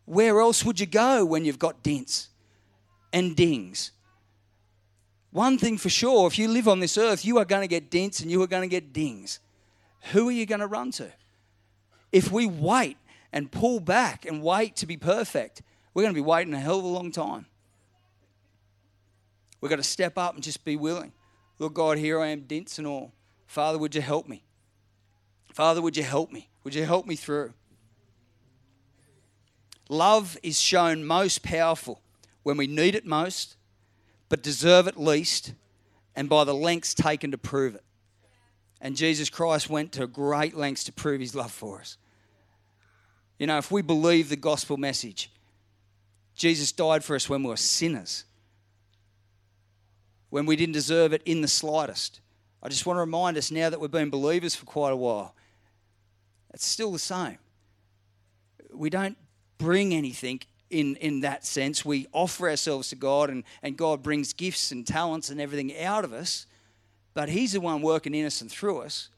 Where 0.05 0.41
else 0.41 0.65
would 0.65 0.81
you 0.81 0.87
go 0.87 1.25
when 1.25 1.45
you've 1.45 1.59
got 1.59 1.83
dents 1.83 2.29
and 3.13 3.37
dings 3.37 3.93
one 5.35 5.59
thing 5.59 5.79
for 5.79 5.89
sure 5.89 6.29
if 6.29 6.39
you 6.39 6.47
live 6.47 6.69
on 6.69 6.79
this 6.79 6.97
earth, 6.97 7.25
you 7.25 7.39
are 7.39 7.45
going 7.45 7.63
to 7.63 7.67
get 7.67 7.91
dents 7.91 8.21
and 8.21 8.31
you 8.31 8.41
are 8.45 8.47
going 8.47 8.63
to 8.63 8.69
get 8.69 8.93
dings. 8.93 9.41
Who 10.13 10.29
are 10.29 10.33
you 10.33 10.47
going 10.47 10.61
to 10.61 10.69
run 10.69 10.93
to? 10.93 11.11
If 12.13 12.31
we 12.31 12.47
wait 12.47 12.99
and 13.33 13.51
pull 13.51 13.81
back 13.81 14.27
and 14.27 14.45
wait 14.45 14.77
to 14.77 14.87
be 14.87 14.97
perfect, 14.97 15.61
we're 15.93 16.05
going 16.05 16.15
to 16.15 16.21
be 16.21 16.25
waiting 16.25 16.55
a 16.55 16.61
hell 16.61 16.79
of 16.79 16.85
a 16.85 16.89
long 16.89 17.11
time. 17.11 17.47
We've 19.61 19.71
got 19.71 19.77
to 19.77 19.83
step 19.83 20.17
up 20.17 20.35
and 20.35 20.43
just 20.45 20.65
be 20.65 20.77
willing. 20.77 21.13
Look, 21.59 21.75
God, 21.75 21.99
here 21.99 22.21
I 22.21 22.29
am, 22.29 22.43
dents 22.43 22.79
and 22.79 22.87
all. 22.87 23.11
Father, 23.49 23.77
would 23.77 23.97
you 23.97 24.03
help 24.03 24.29
me? 24.29 24.45
Father, 25.53 25.83
would 25.83 25.97
you 25.97 26.05
help 26.05 26.31
me? 26.31 26.49
Would 26.63 26.77
you 26.77 26.85
help 26.85 27.09
me 27.09 27.17
through? 27.17 27.55
Love 29.89 30.39
is 30.45 30.61
shown 30.61 31.05
most 31.05 31.43
powerful 31.43 32.01
when 32.45 32.57
we 32.57 32.69
need 32.69 32.95
it 32.95 33.05
most 33.05 33.57
but 34.29 34.43
deserve 34.43 34.87
it 34.87 34.97
least, 34.97 35.55
and 36.17 36.29
by 36.29 36.45
the 36.45 36.55
lengths 36.55 36.95
taken 36.95 37.31
to 37.31 37.39
prove 37.39 37.75
it. 37.75 37.85
And 38.81 38.97
Jesus 38.97 39.31
Christ 39.31 39.71
went 39.71 39.93
to 39.93 40.07
great 40.07 40.55
lengths 40.55 40.85
to 40.85 40.93
prove 40.93 41.21
his 41.21 41.35
love 41.35 41.53
for 41.53 41.81
us. 41.81 41.97
You 43.39 43.47
know, 43.47 43.59
if 43.59 43.71
we 43.71 43.83
believe 43.83 44.29
the 44.29 44.37
gospel 44.37 44.77
message, 44.77 45.31
Jesus 46.35 46.73
died 46.73 47.05
for 47.05 47.17
us 47.17 47.29
when 47.29 47.43
we 47.43 47.49
were 47.49 47.57
sinners, 47.57 48.25
when 50.31 50.47
we 50.47 50.57
didn't 50.57 50.73
deserve 50.73 51.13
it 51.13 51.23
in 51.25 51.41
the 51.41 51.49
slightest. 51.49 52.21
I 52.63 52.69
just 52.69 52.87
want 52.87 52.97
to 52.97 53.01
remind 53.01 53.37
us 53.37 53.51
now 53.51 53.71
that 53.71 53.81
we've 53.81 53.91
been 53.91 54.11
believers 54.11 54.55
for 54.55 54.67
quite 54.67 54.93
a 54.93 54.97
while, 54.97 55.35
it's 56.53 56.67
still 56.67 56.93
the 56.93 56.99
same. 56.99 57.39
We 58.73 58.91
don't 58.91 59.17
bring 59.59 59.95
anything 59.95 60.41
in, 60.75 60.97
in 60.97 61.21
that 61.21 61.47
sense. 61.47 61.85
We 61.85 62.09
offer 62.13 62.51
ourselves 62.51 62.89
to 62.89 62.97
God, 62.97 63.31
and, 63.31 63.45
and 63.63 63.77
God 63.77 64.03
brings 64.03 64.33
gifts 64.33 64.73
and 64.73 64.85
talents 64.85 65.31
and 65.31 65.41
everything 65.41 65.79
out 65.79 66.05
of 66.05 66.13
us, 66.13 66.47
but 67.15 67.29
He's 67.29 67.53
the 67.53 67.61
one 67.61 67.81
working 67.81 68.15
in 68.15 68.27
us 68.27 68.41
and 68.41 68.51
through 68.51 68.81
us. 68.81 69.09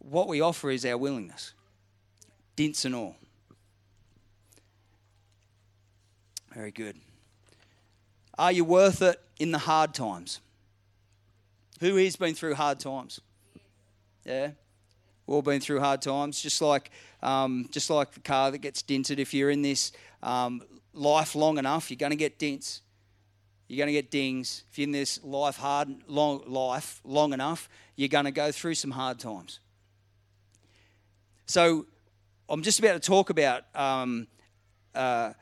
What 0.00 0.26
we 0.26 0.40
offer 0.40 0.70
is 0.70 0.84
our 0.84 0.98
willingness, 0.98 1.54
dints 2.56 2.84
and 2.84 2.94
all. 2.94 3.16
Very 6.52 6.72
good. 6.72 6.96
Are 8.36 8.50
you 8.50 8.64
worth 8.64 9.00
it 9.00 9.20
in 9.38 9.52
the 9.52 9.58
hard 9.58 9.94
times? 9.94 10.40
Who 11.78 11.96
has 11.96 12.16
been 12.16 12.34
through 12.34 12.56
hard 12.56 12.80
times? 12.80 13.20
Yeah, 14.24 14.50
we've 15.26 15.36
all 15.36 15.42
been 15.42 15.60
through 15.60 15.80
hard 15.80 16.02
times. 16.02 16.42
Just 16.42 16.60
like, 16.60 16.90
um, 17.22 17.68
just 17.70 17.90
like 17.90 18.12
the 18.12 18.20
car 18.20 18.50
that 18.50 18.58
gets 18.58 18.82
dented. 18.82 19.20
If 19.20 19.32
you're 19.32 19.50
in 19.50 19.62
this 19.62 19.92
um, 20.22 20.62
life 20.92 21.34
long 21.34 21.58
enough, 21.58 21.90
you're 21.90 21.96
going 21.96 22.10
to 22.10 22.16
get 22.16 22.38
dents. 22.38 22.82
You're 23.68 23.78
going 23.78 23.88
to 23.88 23.92
get 23.92 24.10
dings. 24.10 24.64
If 24.70 24.78
you're 24.78 24.86
in 24.86 24.92
this 24.92 25.22
life 25.22 25.56
hard 25.56 25.88
long 26.08 26.42
life 26.46 27.00
long 27.04 27.32
enough, 27.32 27.68
you're 27.94 28.08
going 28.08 28.24
to 28.24 28.32
go 28.32 28.50
through 28.50 28.74
some 28.74 28.90
hard 28.90 29.18
times. 29.18 29.60
So, 31.46 31.86
I'm 32.48 32.62
just 32.62 32.80
about 32.80 32.94
to 32.94 33.00
talk 33.00 33.30
about 33.30 33.64
um, 33.76 34.26
uh, 34.92 35.32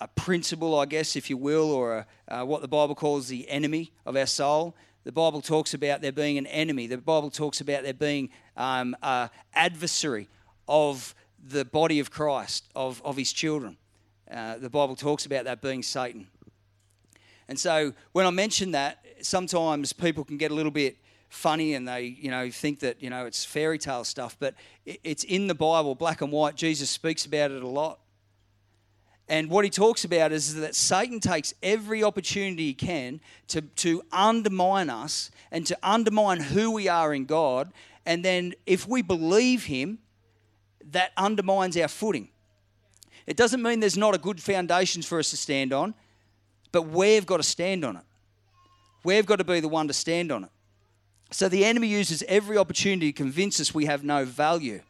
a 0.00 0.08
principle, 0.08 0.78
I 0.78 0.86
guess, 0.86 1.16
if 1.16 1.28
you 1.28 1.36
will, 1.36 1.72
or 1.72 2.06
a, 2.28 2.40
uh, 2.40 2.44
what 2.44 2.62
the 2.62 2.68
Bible 2.68 2.94
calls 2.94 3.26
the 3.26 3.48
enemy 3.50 3.92
of 4.06 4.16
our 4.16 4.26
soul. 4.26 4.76
The 5.02 5.12
Bible 5.12 5.40
talks 5.40 5.74
about 5.74 6.02
there 6.02 6.12
being 6.12 6.38
an 6.38 6.46
enemy. 6.46 6.86
The 6.86 6.98
Bible 6.98 7.30
talks 7.30 7.60
about 7.60 7.82
there 7.82 7.94
being 7.94 8.30
um, 8.56 8.96
an 9.02 9.30
adversary 9.54 10.28
of 10.68 11.14
the 11.42 11.64
body 11.64 11.98
of 11.98 12.10
Christ, 12.10 12.68
of, 12.76 13.02
of 13.04 13.16
his 13.16 13.32
children. 13.32 13.76
Uh, 14.32 14.58
the 14.58 14.70
Bible 14.70 14.96
talks 14.96 15.26
about 15.26 15.44
that 15.44 15.60
being 15.60 15.82
Satan. 15.82 16.28
And 17.48 17.58
so 17.58 17.92
when 18.12 18.26
I 18.26 18.30
mention 18.30 18.72
that, 18.72 19.04
sometimes 19.22 19.92
people 19.92 20.24
can 20.24 20.36
get 20.36 20.50
a 20.50 20.54
little 20.54 20.70
bit 20.70 20.96
funny 21.28 21.74
and 21.74 21.86
they, 21.86 22.02
you 22.02 22.30
know, 22.30 22.50
think 22.50 22.80
that, 22.80 23.02
you 23.02 23.10
know, 23.10 23.26
it's 23.26 23.44
fairy 23.44 23.78
tale 23.78 24.04
stuff, 24.04 24.36
but 24.38 24.54
it's 24.84 25.24
in 25.24 25.46
the 25.46 25.54
Bible, 25.54 25.94
black 25.94 26.20
and 26.20 26.30
white. 26.30 26.54
Jesus 26.54 26.90
speaks 26.90 27.24
about 27.24 27.50
it 27.50 27.62
a 27.62 27.68
lot. 27.68 27.98
And 29.28 29.48
what 29.48 29.64
he 29.64 29.70
talks 29.70 30.04
about 30.04 30.32
is 30.32 30.56
that 30.56 30.74
Satan 30.74 31.20
takes 31.20 31.54
every 31.62 32.02
opportunity 32.02 32.66
he 32.66 32.74
can 32.74 33.20
to, 33.48 33.62
to 33.62 34.02
undermine 34.10 34.90
us 34.90 35.30
and 35.52 35.64
to 35.66 35.78
undermine 35.84 36.40
who 36.40 36.72
we 36.72 36.88
are 36.88 37.14
in 37.14 37.26
God. 37.26 37.72
And 38.04 38.24
then 38.24 38.54
if 38.66 38.88
we 38.88 39.02
believe 39.02 39.64
him, 39.64 40.00
that 40.84 41.12
undermines 41.16 41.76
our 41.76 41.86
footing. 41.86 42.30
It 43.26 43.36
doesn't 43.36 43.62
mean 43.62 43.80
there's 43.80 43.96
not 43.96 44.14
a 44.14 44.18
good 44.18 44.40
foundations 44.40 45.06
for 45.06 45.18
us 45.18 45.30
to 45.30 45.36
stand 45.36 45.72
on, 45.72 45.94
but 46.72 46.82
we've 46.82 47.26
got 47.26 47.38
to 47.38 47.42
stand 47.42 47.84
on 47.84 47.96
it. 47.96 48.04
We've 49.02 49.26
got 49.26 49.36
to 49.36 49.44
be 49.44 49.60
the 49.60 49.68
one 49.68 49.88
to 49.88 49.94
stand 49.94 50.30
on 50.30 50.44
it. 50.44 50.50
So 51.30 51.48
the 51.48 51.64
enemy 51.64 51.88
uses 51.88 52.24
every 52.26 52.58
opportunity 52.58 53.12
to 53.12 53.16
convince 53.16 53.60
us 53.60 53.72
we 53.72 53.86
have 53.86 54.02
no 54.02 54.24
value. 54.24 54.80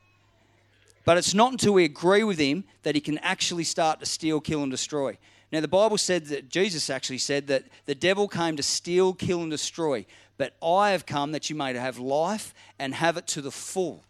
But 1.04 1.18
it's 1.18 1.34
not 1.34 1.52
until 1.52 1.72
we 1.72 1.84
agree 1.84 2.24
with 2.24 2.38
him 2.38 2.64
that 2.82 2.94
he 2.94 3.00
can 3.00 3.18
actually 3.18 3.64
start 3.64 4.00
to 4.00 4.06
steal, 4.06 4.40
kill, 4.40 4.62
and 4.62 4.70
destroy. 4.70 5.18
Now, 5.52 5.60
the 5.60 5.68
Bible 5.68 5.98
said 5.98 6.26
that 6.26 6.48
Jesus 6.48 6.90
actually 6.90 7.18
said 7.18 7.48
that 7.48 7.64
the 7.84 7.94
devil 7.94 8.28
came 8.28 8.56
to 8.56 8.62
steal, 8.62 9.12
kill, 9.12 9.42
and 9.42 9.50
destroy. 9.50 10.06
But 10.38 10.54
I 10.62 10.90
have 10.90 11.06
come 11.06 11.32
that 11.32 11.50
you 11.50 11.56
may 11.56 11.74
have 11.74 11.98
life 11.98 12.54
and 12.78 12.94
have 12.94 13.16
it 13.16 13.26
to 13.28 13.42
the 13.42 13.50
full. 13.50 14.04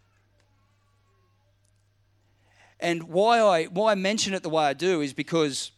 And 2.80 3.04
why 3.04 3.40
I, 3.40 3.64
why 3.64 3.92
I 3.92 3.94
mention 3.94 4.34
it 4.34 4.42
the 4.42 4.48
way 4.48 4.64
I 4.64 4.72
do 4.72 5.00
is 5.00 5.12
because 5.12 5.70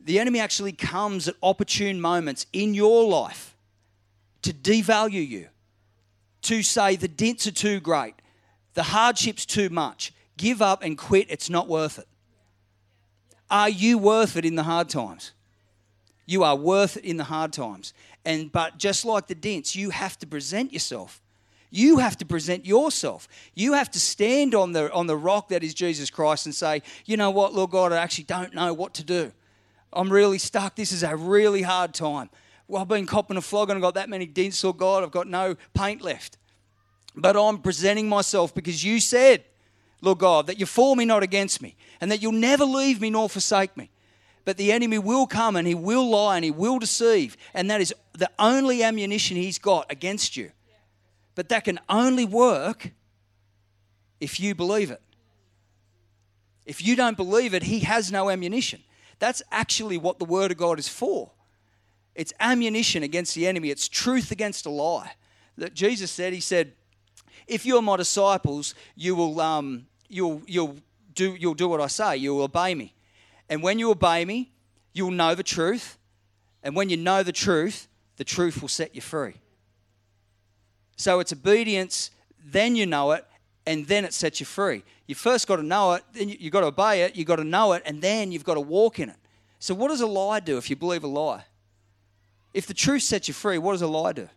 the 0.00 0.18
enemy 0.18 0.40
actually 0.40 0.72
comes 0.72 1.28
at 1.28 1.34
opportune 1.42 2.00
moments 2.00 2.46
in 2.52 2.74
your 2.74 3.06
life 3.08 3.56
to 4.42 4.52
devalue 4.52 5.26
you, 5.26 5.48
to 6.42 6.62
say 6.62 6.96
the 6.96 7.08
dents 7.08 7.46
are 7.46 7.52
too 7.52 7.80
great, 7.80 8.14
the 8.74 8.84
hardship's 8.84 9.44
too 9.44 9.68
much, 9.68 10.12
give 10.36 10.62
up 10.62 10.82
and 10.82 10.96
quit, 10.96 11.26
it's 11.28 11.50
not 11.50 11.68
worth 11.68 11.98
it. 11.98 12.08
Are 13.50 13.68
you 13.68 13.98
worth 13.98 14.36
it 14.36 14.44
in 14.44 14.54
the 14.54 14.62
hard 14.62 14.88
times? 14.88 15.32
You 16.24 16.44
are 16.44 16.54
worth 16.54 16.96
it 16.96 17.04
in 17.04 17.16
the 17.16 17.24
hard 17.24 17.52
times. 17.52 17.92
And 18.24 18.52
but 18.52 18.78
just 18.78 19.04
like 19.04 19.26
the 19.26 19.34
dents, 19.34 19.74
you 19.74 19.90
have 19.90 20.18
to 20.20 20.26
present 20.26 20.72
yourself. 20.72 21.20
You 21.70 21.98
have 21.98 22.16
to 22.18 22.26
present 22.26 22.66
yourself. 22.66 23.28
You 23.54 23.74
have 23.74 23.90
to 23.92 24.00
stand 24.00 24.54
on 24.54 24.72
the, 24.72 24.92
on 24.92 25.06
the 25.06 25.16
rock 25.16 25.48
that 25.48 25.62
is 25.62 25.72
Jesus 25.72 26.10
Christ 26.10 26.46
and 26.46 26.54
say, 26.54 26.82
you 27.06 27.16
know 27.16 27.30
what, 27.30 27.54
Lord 27.54 27.70
God, 27.70 27.92
I 27.92 27.98
actually 27.98 28.24
don't 28.24 28.54
know 28.54 28.74
what 28.74 28.94
to 28.94 29.04
do. 29.04 29.32
I'm 29.92 30.12
really 30.12 30.38
stuck. 30.38 30.74
This 30.74 30.92
is 30.92 31.02
a 31.02 31.14
really 31.14 31.62
hard 31.62 31.94
time. 31.94 32.28
Well, 32.66 32.82
I've 32.82 32.88
been 32.88 33.06
copping 33.06 33.36
a 33.36 33.40
flog 33.40 33.70
and 33.70 33.76
I've 33.76 33.82
got 33.82 33.94
that 33.94 34.08
many 34.08 34.26
dents, 34.26 34.62
Lord 34.62 34.78
God, 34.78 35.02
I've 35.02 35.10
got 35.10 35.26
no 35.26 35.56
paint 35.74 36.02
left. 36.02 36.38
But 37.16 37.36
I'm 37.36 37.58
presenting 37.58 38.08
myself 38.08 38.54
because 38.54 38.84
you 38.84 39.00
said, 39.00 39.44
Lord 40.00 40.18
God, 40.18 40.46
that 40.46 40.58
you're 40.58 40.66
for 40.66 40.96
me, 40.96 41.04
not 41.04 41.22
against 41.22 41.60
me, 41.60 41.76
and 42.00 42.10
that 42.10 42.22
you'll 42.22 42.32
never 42.32 42.64
leave 42.64 43.00
me 43.00 43.10
nor 43.10 43.28
forsake 43.28 43.76
me. 43.76 43.90
But 44.44 44.56
the 44.56 44.72
enemy 44.72 44.98
will 44.98 45.26
come 45.26 45.56
and 45.56 45.66
he 45.66 45.74
will 45.74 46.08
lie 46.08 46.36
and 46.36 46.44
he 46.44 46.50
will 46.50 46.78
deceive, 46.78 47.36
and 47.52 47.70
that 47.70 47.80
is 47.80 47.92
the 48.12 48.30
only 48.38 48.82
ammunition 48.82 49.36
he's 49.36 49.58
got 49.58 49.86
against 49.90 50.36
you. 50.36 50.52
But 51.40 51.48
that 51.48 51.64
can 51.64 51.80
only 51.88 52.26
work 52.26 52.92
if 54.20 54.38
you 54.38 54.54
believe 54.54 54.90
it. 54.90 55.00
If 56.66 56.84
you 56.84 56.94
don't 56.94 57.16
believe 57.16 57.54
it, 57.54 57.62
he 57.62 57.78
has 57.78 58.12
no 58.12 58.28
ammunition. 58.28 58.82
That's 59.18 59.40
actually 59.50 59.96
what 59.96 60.18
the 60.18 60.26
Word 60.26 60.50
of 60.50 60.58
God 60.58 60.78
is 60.78 60.86
for. 60.86 61.30
It's 62.14 62.34
ammunition 62.40 63.02
against 63.02 63.34
the 63.34 63.46
enemy, 63.46 63.70
it's 63.70 63.88
truth 63.88 64.30
against 64.30 64.66
a 64.66 64.70
lie. 64.70 65.12
that 65.56 65.72
Jesus 65.72 66.10
said, 66.10 66.34
He 66.34 66.40
said, 66.40 66.74
if 67.46 67.64
you're 67.64 67.80
my 67.80 67.96
disciples, 67.96 68.74
you 68.94 69.14
will 69.14 69.40
um, 69.40 69.86
you'll 70.10 70.42
you'll 70.46 70.76
do 71.14 71.36
you'll 71.40 71.54
do 71.54 71.70
what 71.70 71.80
I 71.80 71.86
say. 71.86 72.18
You'll 72.18 72.42
obey 72.42 72.74
me, 72.74 72.92
and 73.48 73.62
when 73.62 73.78
you 73.78 73.90
obey 73.90 74.26
me, 74.26 74.52
you'll 74.92 75.10
know 75.10 75.34
the 75.34 75.42
truth, 75.42 75.96
and 76.62 76.76
when 76.76 76.90
you 76.90 76.98
know 76.98 77.22
the 77.22 77.32
truth, 77.32 77.88
the 78.16 78.24
truth 78.24 78.60
will 78.60 78.68
set 78.68 78.94
you 78.94 79.00
free. 79.00 79.36
So 81.00 81.18
it's 81.18 81.32
obedience, 81.32 82.10
then 82.44 82.76
you 82.76 82.84
know 82.84 83.12
it, 83.12 83.24
and 83.64 83.86
then 83.86 84.04
it 84.04 84.12
sets 84.12 84.38
you 84.38 84.44
free. 84.44 84.82
You 85.06 85.14
first 85.14 85.46
got 85.48 85.56
to 85.56 85.62
know 85.62 85.94
it, 85.94 86.04
then 86.12 86.28
you've 86.28 86.52
got 86.52 86.60
to 86.60 86.66
obey 86.66 87.04
it, 87.04 87.16
you've 87.16 87.26
got 87.26 87.36
to 87.36 87.44
know 87.44 87.72
it, 87.72 87.82
and 87.86 88.02
then 88.02 88.32
you've 88.32 88.44
got 88.44 88.56
to 88.56 88.60
walk 88.60 88.98
in 88.98 89.08
it. 89.08 89.16
So, 89.60 89.72
what 89.72 89.88
does 89.88 90.02
a 90.02 90.06
lie 90.06 90.40
do 90.40 90.58
if 90.58 90.68
you 90.68 90.76
believe 90.76 91.02
a 91.02 91.06
lie? 91.06 91.46
If 92.52 92.66
the 92.66 92.74
truth 92.74 93.02
sets 93.02 93.28
you 93.28 93.32
free, 93.32 93.56
what 93.56 93.72
does 93.72 93.80
a 93.80 93.86
lie 93.86 94.12
do? 94.12 94.28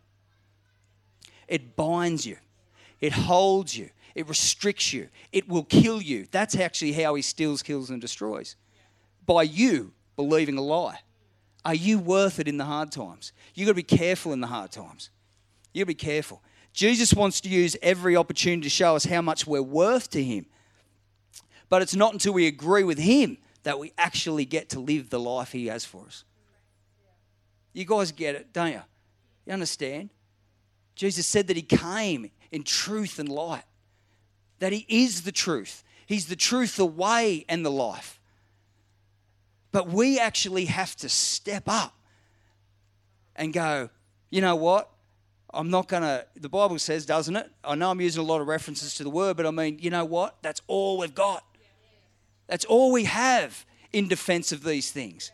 It 1.49 1.75
binds 1.75 2.25
you, 2.25 2.37
it 3.01 3.11
holds 3.11 3.77
you, 3.77 3.89
it 4.15 4.29
restricts 4.29 4.93
you, 4.93 5.09
it 5.33 5.49
will 5.49 5.65
kill 5.65 6.01
you. 6.01 6.27
That's 6.31 6.55
actually 6.55 6.93
how 6.93 7.15
he 7.15 7.23
steals, 7.23 7.61
kills, 7.61 7.89
and 7.89 7.99
destroys. 7.99 8.55
By 9.25 9.43
you 9.43 9.91
believing 10.15 10.57
a 10.57 10.61
lie. 10.61 10.99
Are 11.65 11.75
you 11.75 11.99
worth 11.99 12.39
it 12.39 12.47
in 12.47 12.55
the 12.55 12.63
hard 12.63 12.93
times? 12.93 13.33
You've 13.53 13.65
got 13.65 13.71
to 13.71 13.75
be 13.75 13.97
careful 13.97 14.31
in 14.31 14.39
the 14.39 14.47
hard 14.47 14.71
times. 14.71 15.09
You've 15.73 15.87
got 15.87 15.91
to 15.91 15.97
be 15.97 16.05
careful. 16.05 16.41
Jesus 16.73 17.13
wants 17.13 17.39
to 17.41 17.49
use 17.49 17.77
every 17.83 18.15
opportunity 18.15 18.63
to 18.63 18.69
show 18.69 18.95
us 18.95 19.05
how 19.05 19.21
much 19.21 19.45
we're 19.45 19.61
worth 19.61 20.09
to 20.09 20.23
Him. 20.23 20.47
But 21.69 21.83
it's 21.83 21.95
not 21.95 22.13
until 22.13 22.33
we 22.33 22.47
agree 22.47 22.83
with 22.83 22.97
Him 22.97 23.37
that 23.61 23.79
we 23.79 23.93
actually 23.97 24.45
get 24.45 24.69
to 24.69 24.79
live 24.79 25.09
the 25.09 25.19
life 25.19 25.51
He 25.51 25.67
has 25.67 25.85
for 25.85 26.05
us. 26.07 26.23
You 27.73 27.85
guys 27.85 28.11
get 28.11 28.35
it, 28.35 28.51
don't 28.53 28.71
you? 28.71 28.81
You 29.45 29.53
understand? 29.53 30.09
Jesus 30.95 31.27
said 31.27 31.47
that 31.47 31.55
He 31.55 31.63
came 31.63 32.31
in 32.51 32.63
truth 32.63 33.19
and 33.19 33.29
light, 33.29 33.63
that 34.59 34.73
He 34.73 34.85
is 34.89 35.21
the 35.21 35.31
truth. 35.31 35.83
He's 36.05 36.25
the 36.25 36.35
truth, 36.35 36.75
the 36.75 36.85
way, 36.85 37.45
and 37.47 37.63
the 37.63 37.71
life. 37.71 38.19
But 39.71 39.89
we 39.89 40.19
actually 40.19 40.65
have 40.65 40.95
to 40.97 41.09
step 41.09 41.63
up 41.67 41.95
and 43.35 43.53
go, 43.53 43.89
you 44.29 44.41
know 44.41 44.55
what? 44.55 44.89
I'm 45.53 45.69
not 45.69 45.87
going 45.87 46.03
to, 46.03 46.25
the 46.35 46.49
Bible 46.49 46.79
says, 46.79 47.05
doesn't 47.05 47.35
it? 47.35 47.49
I 47.63 47.75
know 47.75 47.91
I'm 47.91 48.01
using 48.01 48.21
a 48.21 48.25
lot 48.25 48.41
of 48.41 48.47
references 48.47 48.95
to 48.95 49.03
the 49.03 49.09
word, 49.09 49.37
but 49.37 49.45
I 49.45 49.51
mean, 49.51 49.77
you 49.79 49.89
know 49.89 50.03
what? 50.03 50.37
That's 50.41 50.61
all 50.67 50.97
we've 50.97 51.13
got. 51.13 51.43
That's 52.47 52.65
all 52.65 52.91
we 52.91 53.03
have 53.03 53.65
in 53.91 54.07
defense 54.07 54.51
of 54.51 54.63
these 54.63 54.91
things. 54.91 55.31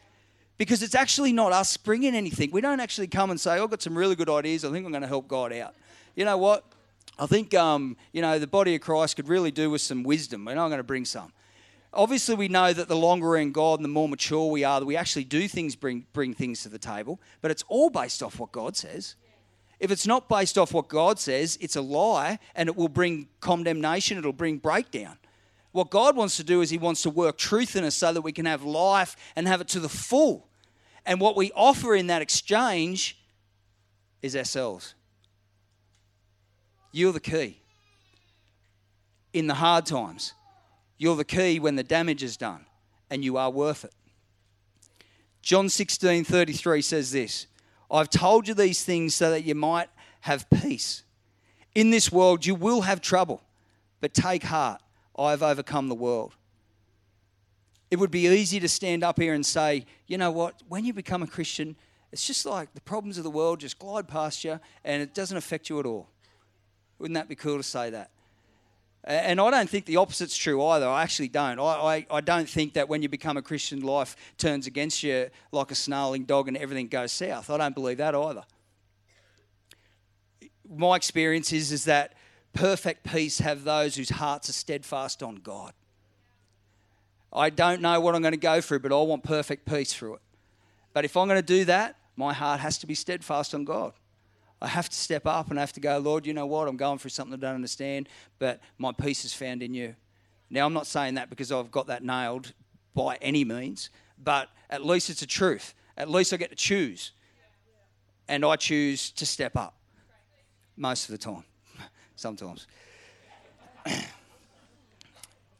Because 0.57 0.83
it's 0.83 0.95
actually 0.95 1.31
not 1.31 1.53
us 1.53 1.77
bringing 1.77 2.15
anything. 2.15 2.51
We 2.51 2.59
don't 2.59 2.81
actually 2.81 3.07
come 3.07 3.31
and 3.31 3.39
say, 3.39 3.57
oh, 3.57 3.63
I've 3.63 3.69
got 3.69 3.81
some 3.81 3.97
really 3.97 4.15
good 4.15 4.29
ideas. 4.29 4.65
I 4.65 4.71
think 4.71 4.85
I'm 4.85 4.91
going 4.91 5.03
to 5.03 5.07
help 5.07 5.27
God 5.29 5.53
out. 5.53 5.73
You 6.15 6.25
know 6.25 6.37
what? 6.37 6.65
I 7.17 7.25
think, 7.25 7.53
um, 7.53 7.95
you 8.11 8.21
know, 8.21 8.39
the 8.39 8.47
body 8.47 8.75
of 8.75 8.81
Christ 8.81 9.15
could 9.15 9.29
really 9.29 9.51
do 9.51 9.69
with 9.69 9.81
some 9.81 10.03
wisdom, 10.03 10.47
and 10.47 10.59
I'm 10.59 10.69
going 10.69 10.79
to 10.79 10.83
bring 10.83 11.05
some. 11.05 11.31
Obviously, 11.93 12.35
we 12.35 12.49
know 12.49 12.71
that 12.71 12.87
the 12.87 12.95
longer 12.95 13.27
we're 13.27 13.37
in 13.37 13.51
God 13.51 13.79
and 13.79 13.85
the 13.85 13.89
more 13.89 14.07
mature 14.07 14.49
we 14.49 14.63
are, 14.63 14.79
that 14.79 14.85
we 14.85 14.95
actually 14.95 15.23
do 15.23 15.47
things, 15.47 15.75
bring, 15.75 16.05
bring 16.13 16.33
things 16.33 16.61
to 16.63 16.69
the 16.69 16.77
table, 16.77 17.19
but 17.41 17.51
it's 17.51 17.63
all 17.67 17.89
based 17.89 18.21
off 18.21 18.39
what 18.39 18.51
God 18.51 18.77
says. 18.77 19.15
If 19.79 19.91
it's 19.91 20.05
not 20.05 20.27
based 20.27 20.57
off 20.57 20.73
what 20.73 20.89
God 20.89 21.19
says, 21.19 21.57
it's 21.61 21.75
a 21.75 21.81
lie 21.81 22.39
and 22.55 22.67
it 22.67 22.75
will 22.75 22.89
bring 22.89 23.29
condemnation, 23.39 24.17
it'll 24.17 24.33
bring 24.33 24.57
breakdown. 24.57 25.17
What 25.71 25.89
God 25.89 26.15
wants 26.15 26.37
to 26.37 26.43
do 26.43 26.61
is 26.61 26.69
He 26.69 26.77
wants 26.77 27.03
to 27.03 27.09
work 27.09 27.37
truth 27.37 27.75
in 27.75 27.83
us 27.83 27.95
so 27.95 28.11
that 28.11 28.21
we 28.21 28.31
can 28.31 28.45
have 28.45 28.63
life 28.63 29.15
and 29.35 29.47
have 29.47 29.61
it 29.61 29.67
to 29.69 29.79
the 29.79 29.89
full. 29.89 30.47
And 31.05 31.21
what 31.21 31.37
we 31.37 31.51
offer 31.53 31.95
in 31.95 32.07
that 32.07 32.21
exchange 32.21 33.17
is 34.21 34.35
ourselves. 34.35 34.95
You're 36.91 37.13
the 37.13 37.19
key. 37.19 37.61
In 39.31 39.47
the 39.47 39.53
hard 39.53 39.85
times, 39.85 40.33
you're 40.97 41.15
the 41.15 41.23
key 41.23 41.59
when 41.59 41.75
the 41.75 41.83
damage 41.83 42.23
is 42.23 42.35
done, 42.35 42.65
and 43.11 43.23
you 43.23 43.37
are 43.37 43.51
worth 43.51 43.85
it. 43.85 43.93
John 45.41 45.69
16 45.69 46.23
33 46.25 46.81
says 46.81 47.11
this 47.11 47.45
I've 47.91 48.09
told 48.09 48.47
you 48.47 48.53
these 48.53 48.83
things 48.83 49.15
so 49.15 49.31
that 49.31 49.43
you 49.43 49.55
might 49.55 49.89
have 50.21 50.49
peace. 50.49 51.03
In 51.75 51.91
this 51.91 52.11
world, 52.11 52.45
you 52.45 52.55
will 52.55 52.81
have 52.81 53.01
trouble, 53.01 53.41
but 54.01 54.13
take 54.13 54.43
heart. 54.43 54.81
I've 55.17 55.43
overcome 55.43 55.89
the 55.89 55.95
world. 55.95 56.35
It 57.91 57.97
would 57.97 58.11
be 58.11 58.27
easy 58.27 58.59
to 58.59 58.69
stand 58.69 59.03
up 59.03 59.19
here 59.19 59.33
and 59.33 59.45
say, 59.45 59.85
you 60.07 60.17
know 60.17 60.31
what, 60.31 60.61
when 60.67 60.85
you 60.85 60.93
become 60.93 61.23
a 61.23 61.27
Christian, 61.27 61.75
it's 62.11 62.25
just 62.25 62.45
like 62.45 62.73
the 62.73 62.81
problems 62.81 63.17
of 63.17 63.23
the 63.23 63.29
world 63.29 63.59
just 63.59 63.79
glide 63.79 64.07
past 64.07 64.43
you 64.43 64.59
and 64.83 65.01
it 65.01 65.13
doesn't 65.13 65.37
affect 65.37 65.69
you 65.69 65.79
at 65.79 65.85
all. 65.85 66.07
Wouldn't 66.99 67.15
that 67.15 67.27
be 67.27 67.35
cool 67.35 67.57
to 67.57 67.63
say 67.63 67.89
that? 67.89 68.11
And 69.09 69.41
I 69.41 69.49
don't 69.49 69.67
think 69.67 69.85
the 69.85 69.97
opposite's 69.97 70.37
true 70.37 70.63
either. 70.67 70.87
I 70.87 71.01
actually 71.01 71.29
don't. 71.29 71.59
I, 71.59 71.63
I, 71.63 72.05
I, 72.11 72.21
don't 72.21 72.47
think 72.47 72.73
that 72.73 72.87
when 72.87 73.01
you 73.01 73.09
become 73.09 73.37
a 73.37 73.41
Christian, 73.41 73.81
life 73.81 74.15
turns 74.37 74.67
against 74.67 75.01
you 75.01 75.31
like 75.51 75.71
a 75.71 75.75
snarling 75.75 76.25
dog 76.25 76.47
and 76.47 76.55
everything 76.55 76.87
goes 76.87 77.11
south. 77.11 77.49
I 77.49 77.57
don't 77.57 77.73
believe 77.73 77.97
that 77.97 78.13
either. 78.13 78.43
My 80.69 80.95
experience 80.95 81.51
is, 81.51 81.71
is 81.71 81.85
that 81.85 82.13
perfect 82.53 83.03
peace 83.03 83.39
have 83.39 83.63
those 83.63 83.95
whose 83.95 84.11
hearts 84.11 84.47
are 84.47 84.53
steadfast 84.53 85.23
on 85.23 85.37
God. 85.37 85.73
I 87.33 87.49
don't 87.49 87.81
know 87.81 87.99
what 87.99 88.13
I'm 88.13 88.21
going 88.21 88.33
to 88.33 88.37
go 88.37 88.61
through, 88.61 88.79
but 88.79 88.91
I 88.91 89.01
want 89.01 89.23
perfect 89.23 89.67
peace 89.67 89.91
through 89.91 90.15
it. 90.15 90.21
But 90.93 91.03
if 91.03 91.17
I'm 91.17 91.27
going 91.27 91.41
to 91.41 91.45
do 91.45 91.65
that, 91.65 91.95
my 92.15 92.31
heart 92.31 92.59
has 92.59 92.77
to 92.79 92.85
be 92.85 92.93
steadfast 92.93 93.55
on 93.55 93.65
God. 93.65 93.93
I 94.61 94.67
have 94.67 94.89
to 94.89 94.95
step 94.95 95.25
up 95.25 95.49
and 95.49 95.59
I 95.59 95.61
have 95.61 95.73
to 95.73 95.79
go, 95.79 95.97
Lord, 95.99 96.25
you 96.25 96.33
know 96.33 96.45
what? 96.45 96.67
I'm 96.67 96.77
going 96.77 96.97
through 96.97 97.11
something 97.11 97.33
I 97.33 97.37
don't 97.37 97.55
understand, 97.55 98.09
but 98.39 98.59
my 98.77 98.91
peace 98.91 99.23
is 99.23 99.33
found 99.33 99.63
in 99.63 99.73
you. 99.73 99.95
Now, 100.49 100.65
I'm 100.65 100.73
not 100.73 100.87
saying 100.87 101.13
that 101.15 101.29
because 101.29 101.51
I've 101.51 101.71
got 101.71 101.87
that 101.87 102.03
nailed 102.03 102.53
by 102.93 103.15
any 103.21 103.45
means, 103.45 103.89
but 104.21 104.49
at 104.69 104.85
least 104.85 105.09
it's 105.09 105.21
a 105.21 105.27
truth. 105.27 105.73
At 105.95 106.09
least 106.09 106.33
I 106.33 106.37
get 106.37 106.49
to 106.49 106.55
choose. 106.55 107.11
And 108.27 108.43
I 108.45 108.55
choose 108.57 109.11
to 109.11 109.25
step 109.25 109.55
up 109.55 109.75
most 110.75 111.05
of 111.05 111.11
the 111.11 111.17
time, 111.17 111.43
sometimes. 112.15 112.67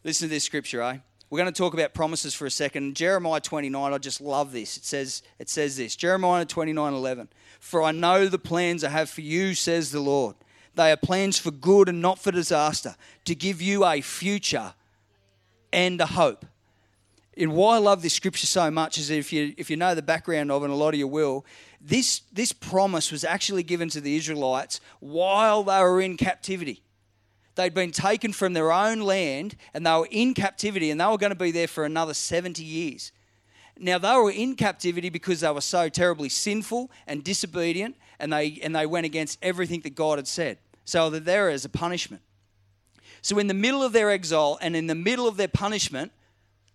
Listen 0.04 0.28
to 0.28 0.34
this 0.34 0.44
scripture, 0.44 0.82
eh? 0.82 0.98
We're 1.30 1.38
going 1.38 1.54
to 1.54 1.58
talk 1.58 1.76
about 1.76 1.94
promises 1.94 2.34
for 2.34 2.48
a 2.48 2.52
second. 2.52 2.96
Jeremiah 2.96 3.40
29, 3.40 3.94
I 3.94 3.98
just 4.00 4.20
love 4.20 4.52
this. 4.52 4.78
It 4.78 4.86
says, 4.86 5.22
it 5.38 5.48
says 5.48 5.78
this 5.78 5.96
Jeremiah 5.96 6.46
29 6.46 6.94
11. 6.94 7.30
For 7.60 7.84
I 7.84 7.92
know 7.92 8.28
the 8.28 8.40
plans 8.40 8.84
I 8.84 8.90
have 8.90 9.10
for 9.10 9.22
you, 9.22 9.54
says 9.54 9.92
the 9.92 10.00
Lord. 10.00 10.36
They 10.76 10.92
are 10.92 10.98
plans 10.98 11.38
for 11.38 11.52
good 11.52 11.90
and 11.90 12.02
not 12.02 12.20
for 12.20 12.32
disaster, 12.32 12.96
to 13.26 13.36
give 13.36 13.62
you 13.62 13.86
a 13.86 14.02
future 14.02 14.74
and 15.72 16.00
a 16.02 16.06
hope. 16.06 16.46
And 17.38 17.54
why 17.54 17.76
I 17.76 17.80
love 17.80 18.02
this 18.02 18.14
scripture 18.14 18.48
so 18.48 18.72
much 18.72 18.98
is 18.98 19.10
if 19.10 19.32
you 19.32 19.54
if 19.58 19.70
you 19.70 19.78
know 19.78 19.94
the 19.94 20.02
background 20.02 20.52
of 20.52 20.62
it, 20.64 20.66
and 20.66 20.74
a 20.74 20.78
lot 20.78 20.94
of 20.94 21.00
you 21.00 21.08
will, 21.08 21.46
this 21.80 22.22
this 22.34 22.52
promise 22.52 23.12
was 23.12 23.24
actually 23.24 23.64
given 23.64 23.88
to 23.90 24.02
the 24.02 24.16
Israelites 24.16 24.82
while 25.00 25.64
they 25.64 25.80
were 25.80 26.02
in 26.02 26.18
captivity. 26.18 26.82
They'd 27.60 27.74
been 27.74 27.92
taken 27.92 28.32
from 28.32 28.54
their 28.54 28.72
own 28.72 29.02
land 29.02 29.58
and 29.74 29.86
they 29.86 29.92
were 29.92 30.08
in 30.10 30.34
captivity 30.34 30.92
and 30.92 31.02
they 31.02 31.06
were 31.06 31.18
going 31.18 31.34
to 31.34 31.36
be 31.36 31.52
there 31.52 31.68
for 31.68 31.84
another 31.84 32.14
70 32.14 32.64
years. 32.64 33.12
Now, 33.78 33.98
they 33.98 34.16
were 34.16 34.32
in 34.32 34.56
captivity 34.56 35.10
because 35.10 35.42
they 35.42 35.52
were 35.52 35.60
so 35.60 35.90
terribly 35.90 36.30
sinful 36.30 36.90
and 37.06 37.22
disobedient 37.22 37.98
and 38.18 38.32
they, 38.32 38.62
and 38.64 38.74
they 38.74 38.86
went 38.86 39.06
against 39.06 39.40
everything 39.42 39.82
that 39.82 39.94
God 39.94 40.20
had 40.20 40.26
said. 40.26 40.58
So 40.86 41.10
they're 41.10 41.20
there 41.20 41.50
as 41.50 41.66
a 41.66 41.70
punishment. 41.70 42.22
So, 43.22 43.38
in 43.40 43.48
the 43.48 43.54
middle 43.54 43.84
of 43.84 43.92
their 43.92 44.10
exile 44.10 44.58
and 44.62 44.74
in 44.74 44.88
the 44.88 44.96
middle 44.96 45.28
of 45.28 45.36
their 45.36 45.50
punishment, 45.50 46.14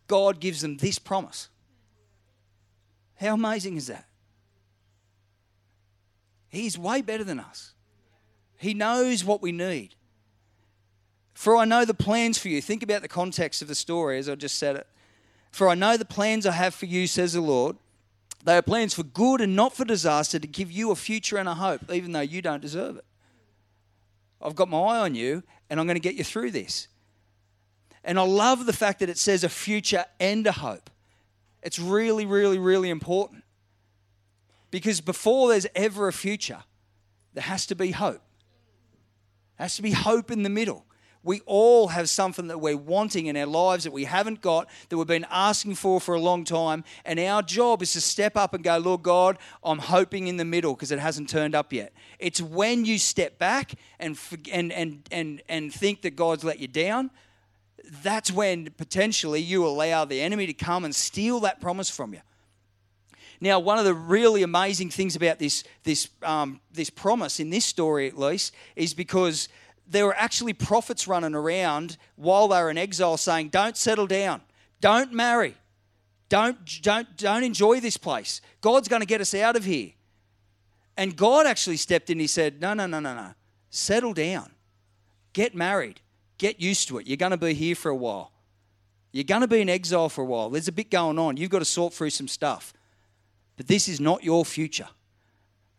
God 0.07 0.39
gives 0.39 0.61
them 0.61 0.77
this 0.77 0.99
promise. 0.99 1.49
How 3.15 3.33
amazing 3.33 3.79
is 3.79 3.87
that? 3.87 4.05
He's 6.51 6.77
way 6.77 7.01
better 7.01 7.25
than 7.25 7.41
us. 7.41 7.73
He 8.59 8.75
knows 8.75 9.25
what 9.25 9.41
we 9.41 9.51
need. 9.51 9.95
For 11.35 11.57
I 11.57 11.65
know 11.65 11.85
the 11.85 11.95
plans 11.95 12.39
for 12.39 12.49
you. 12.49 12.63
Think 12.63 12.83
about 12.83 13.03
the 13.03 13.09
context 13.09 13.61
of 13.61 13.69
the 13.69 13.75
story 13.75 14.19
as 14.19 14.29
I 14.29 14.37
just 14.37 14.57
said 14.57 14.77
it. 14.77 14.87
For 15.51 15.69
I 15.69 15.75
know 15.75 15.97
the 15.97 16.05
plans 16.05 16.47
I 16.47 16.53
have 16.53 16.75
for 16.75 16.87
you, 16.87 17.07
says 17.07 17.35
the 17.35 17.41
Lord. 17.41 17.77
They 18.45 18.57
are 18.57 18.63
plans 18.63 18.95
for 18.95 19.03
good 19.03 19.41
and 19.41 19.57
not 19.57 19.75
for 19.75 19.85
disaster 19.85 20.39
to 20.39 20.47
give 20.47 20.71
you 20.71 20.91
a 20.91 20.97
future 20.97 21.37
and 21.37 21.49
a 21.49 21.55
hope, 21.55 21.93
even 21.93 22.13
though 22.13 22.21
you 22.21 22.43
don't 22.43 22.61
deserve 22.61 22.97
it. 22.97 23.05
I've 24.41 24.55
got 24.55 24.69
my 24.69 24.79
eye 24.79 25.01
on 25.01 25.15
you 25.15 25.43
and 25.71 25.81
I'm 25.81 25.87
going 25.87 25.97
to 25.97 26.01
get 26.01 26.15
you 26.15 26.25
through 26.25 26.51
this. 26.51 26.89
And 28.05 28.19
I 28.19 28.23
love 28.23 28.67
the 28.67 28.73
fact 28.73 29.01
that 29.01 29.09
it 29.09 29.17
says 29.17 29.45
a 29.45 29.49
future 29.49 30.05
and 30.21 30.47
a 30.47 30.53
hope. 30.53 30.91
It's 31.63 31.79
really, 31.79 32.27
really, 32.27 32.59
really 32.59 32.91
important. 32.91 33.43
Because 34.71 35.01
before 35.01 35.49
there's 35.49 35.67
ever 35.75 36.09
a 36.09 36.13
future, 36.13 36.63
there 37.33 37.45
has 37.45 37.65
to 37.67 37.75
be 37.75 37.93
hope. 37.93 38.21
There 39.57 39.65
has 39.65 39.77
to 39.77 39.83
be 39.83 39.93
hope 39.93 40.31
in 40.31 40.43
the 40.43 40.51
middle. 40.51 40.85
We 41.25 41.41
all 41.47 41.89
have 41.89 42.11
something 42.11 42.49
that 42.49 42.59
we're 42.59 42.77
wanting 42.77 43.27
in 43.27 43.37
our 43.37 43.47
lives 43.47 43.85
that 43.85 43.93
we 43.93 44.05
haven't 44.05 44.43
got, 44.43 44.69
that 44.89 44.99
we've 44.99 45.07
been 45.07 45.27
asking 45.31 45.77
for 45.77 45.99
for 45.99 46.15
a 46.15 46.21
long 46.21 46.45
time. 46.45 46.85
And 47.07 47.19
our 47.19 47.41
job 47.41 47.81
is 47.81 47.95
to 47.95 48.01
step 48.03 48.37
up 48.37 48.53
and 48.53 48.63
go, 48.63 48.77
Lord 48.77 49.03
God, 49.03 49.39
I'm 49.65 49.79
hoping 49.79 50.29
in 50.29 50.37
the 50.37 50.45
middle 50.45 50.75
because 50.75 50.93
it 50.93 50.99
hasn't 50.99 51.31
turned 51.31 51.55
up 51.55 51.73
yet. 51.73 51.95
It's 52.19 52.43
when 52.43 52.85
you 52.85 52.99
step 52.99 53.39
back 53.39 53.73
and, 53.99 54.19
and, 54.53 54.71
and, 54.71 55.09
and, 55.11 55.43
and 55.49 55.73
think 55.73 56.03
that 56.03 56.15
God's 56.15 56.45
let 56.45 56.59
you 56.61 56.69
down, 56.69 57.11
that's 58.03 58.31
when 58.31 58.71
potentially 58.77 59.41
you 59.41 59.67
allow 59.67 60.05
the 60.05 60.21
enemy 60.21 60.47
to 60.47 60.55
come 60.55 60.85
and 60.85 60.95
steal 60.95 61.41
that 61.41 61.59
promise 61.59 61.89
from 61.89 62.13
you. 62.13 62.21
Now, 63.41 63.59
one 63.59 63.79
of 63.79 63.85
the 63.85 63.95
really 63.95 64.43
amazing 64.43 64.91
things 64.91 65.17
about 65.17 65.39
this, 65.39 65.65
this, 65.83 66.09
um, 66.23 66.61
this 66.73 66.89
promise, 66.89 67.41
in 67.41 67.51
this 67.51 67.65
story 67.65 68.09
at 68.09 68.19
least, 68.19 68.55
is 68.77 68.95
because 68.95 69.49
there 69.87 70.07
were 70.07 70.17
actually 70.17 70.53
prophets 70.53 71.07
running 71.07 71.35
around 71.35 71.97
while 72.17 72.49
they 72.49 72.61
were 72.63 72.71
in 72.71 72.79
exile 72.79 73.17
saying, 73.17 73.49
Don't 73.49 73.77
settle 73.77 74.07
down, 74.07 74.43
don't 74.81 75.13
marry, 75.13 75.55
don't, 76.29 76.83
don't, 76.83 77.17
don't 77.17 77.45
enjoy 77.45 77.81
this 77.81 77.97
place. 77.97 78.41
God's 78.61 78.89
going 78.89 79.01
to 79.01 79.07
get 79.07 79.21
us 79.21 79.35
out 79.35 79.57
of 79.57 79.65
here. 79.65 79.91
And 80.97 81.17
God 81.17 81.47
actually 81.47 81.77
stepped 81.77 82.11
in. 82.11 82.19
He 82.19 82.27
said, 82.27 82.61
No, 82.61 82.75
no, 82.75 82.87
no, 82.87 83.01
no, 83.01 83.15
no. 83.15 83.35
Settle 83.71 84.15
down. 84.15 84.51
Get 85.33 85.55
married. 85.55 86.01
Get 86.39 86.61
used 86.61 86.89
to 86.89 86.99
it. 86.99 87.07
You're 87.07 87.17
going 87.17 87.31
to 87.31 87.37
be 87.37 87.55
here 87.55 87.75
for 87.75 87.91
a 87.91 87.97
while. 87.97 88.33
You're 89.13 89.25
going 89.25 89.43
to 89.43 89.49
be 89.49 89.61
in 89.61 89.69
exile 89.69 90.09
for 90.09 90.23
a 90.23 90.27
while. 90.27 90.51
There's 90.51 90.69
a 90.69 90.73
bit 90.73 90.91
going 90.91 91.19
on. 91.19 91.37
You've 91.37 91.51
got 91.51 91.61
to 91.61 91.65
sort 91.65 91.93
through 91.93 92.11
some 92.11 92.29
stuff. 92.29 92.73
But 93.57 93.69
this 93.69 93.89
is 93.89 94.01
not 94.01 94.25
your 94.25 94.45
future. 94.45 94.89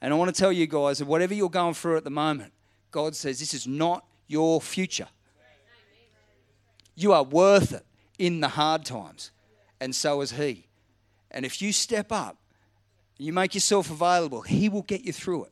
And 0.02 0.14
I 0.14 0.18
want 0.18 0.34
to 0.34 0.40
tell 0.40 0.52
you 0.52 0.68
guys 0.68 1.00
that 1.00 1.06
whatever 1.06 1.34
you're 1.34 1.50
going 1.50 1.74
through 1.74 1.98
at 1.98 2.04
the 2.04 2.10
moment, 2.10 2.54
God 2.96 3.14
says 3.14 3.42
this 3.42 3.54
is 3.54 3.68
not 3.68 4.06
your 4.26 4.62
future. 4.62 5.10
You 6.96 7.12
are 7.12 7.24
worth 7.24 7.74
it 7.74 7.86
in 8.18 8.40
the 8.40 8.48
hard 8.48 8.86
times, 8.86 9.32
and 9.82 9.94
so 9.94 10.22
is 10.22 10.32
He. 10.32 10.68
And 11.30 11.46
if 11.46 11.62
you 11.62 11.74
step 11.74 12.14
up, 12.14 12.38
you 13.18 13.34
make 13.34 13.54
yourself 13.54 13.92
available, 13.92 14.44
He 14.44 14.70
will 14.70 14.84
get 14.84 15.02
you 15.02 15.12
through 15.12 15.44
it. 15.44 15.52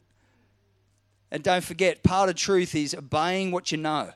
And 1.31 1.43
don't 1.43 1.65
forget, 1.65 2.01
part 2.01 2.29
of 2.29 2.35
truth 2.35 2.75
is 2.75 2.95
obeying 2.95 3.51
what 3.51 3.73
you 3.73 3.77
know, 3.77 4.11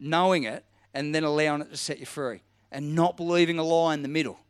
knowing 0.00 0.42
it, 0.42 0.64
and 0.92 1.14
then 1.14 1.22
allowing 1.22 1.60
it 1.60 1.70
to 1.70 1.76
set 1.76 2.00
you 2.00 2.06
free, 2.06 2.42
and 2.72 2.96
not 2.96 3.16
believing 3.16 3.60
a 3.60 3.62
lie 3.62 3.94
in 3.94 4.02
the 4.02 4.08
middle. 4.08 4.40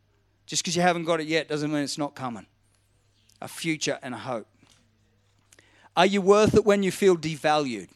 Just 0.46 0.62
because 0.62 0.74
you 0.74 0.80
haven't 0.80 1.04
got 1.04 1.20
it 1.20 1.26
yet 1.26 1.48
doesn't 1.48 1.70
mean 1.70 1.82
it's 1.82 1.98
not 1.98 2.14
coming 2.14 2.46
a 3.42 3.48
future 3.48 3.98
and 4.02 4.14
a 4.14 4.18
hope. 4.18 4.46
Are 5.96 6.06
you 6.06 6.20
worth 6.20 6.54
it 6.54 6.64
when 6.64 6.82
you 6.82 6.90
feel 6.90 7.16
devalued? 7.16 7.88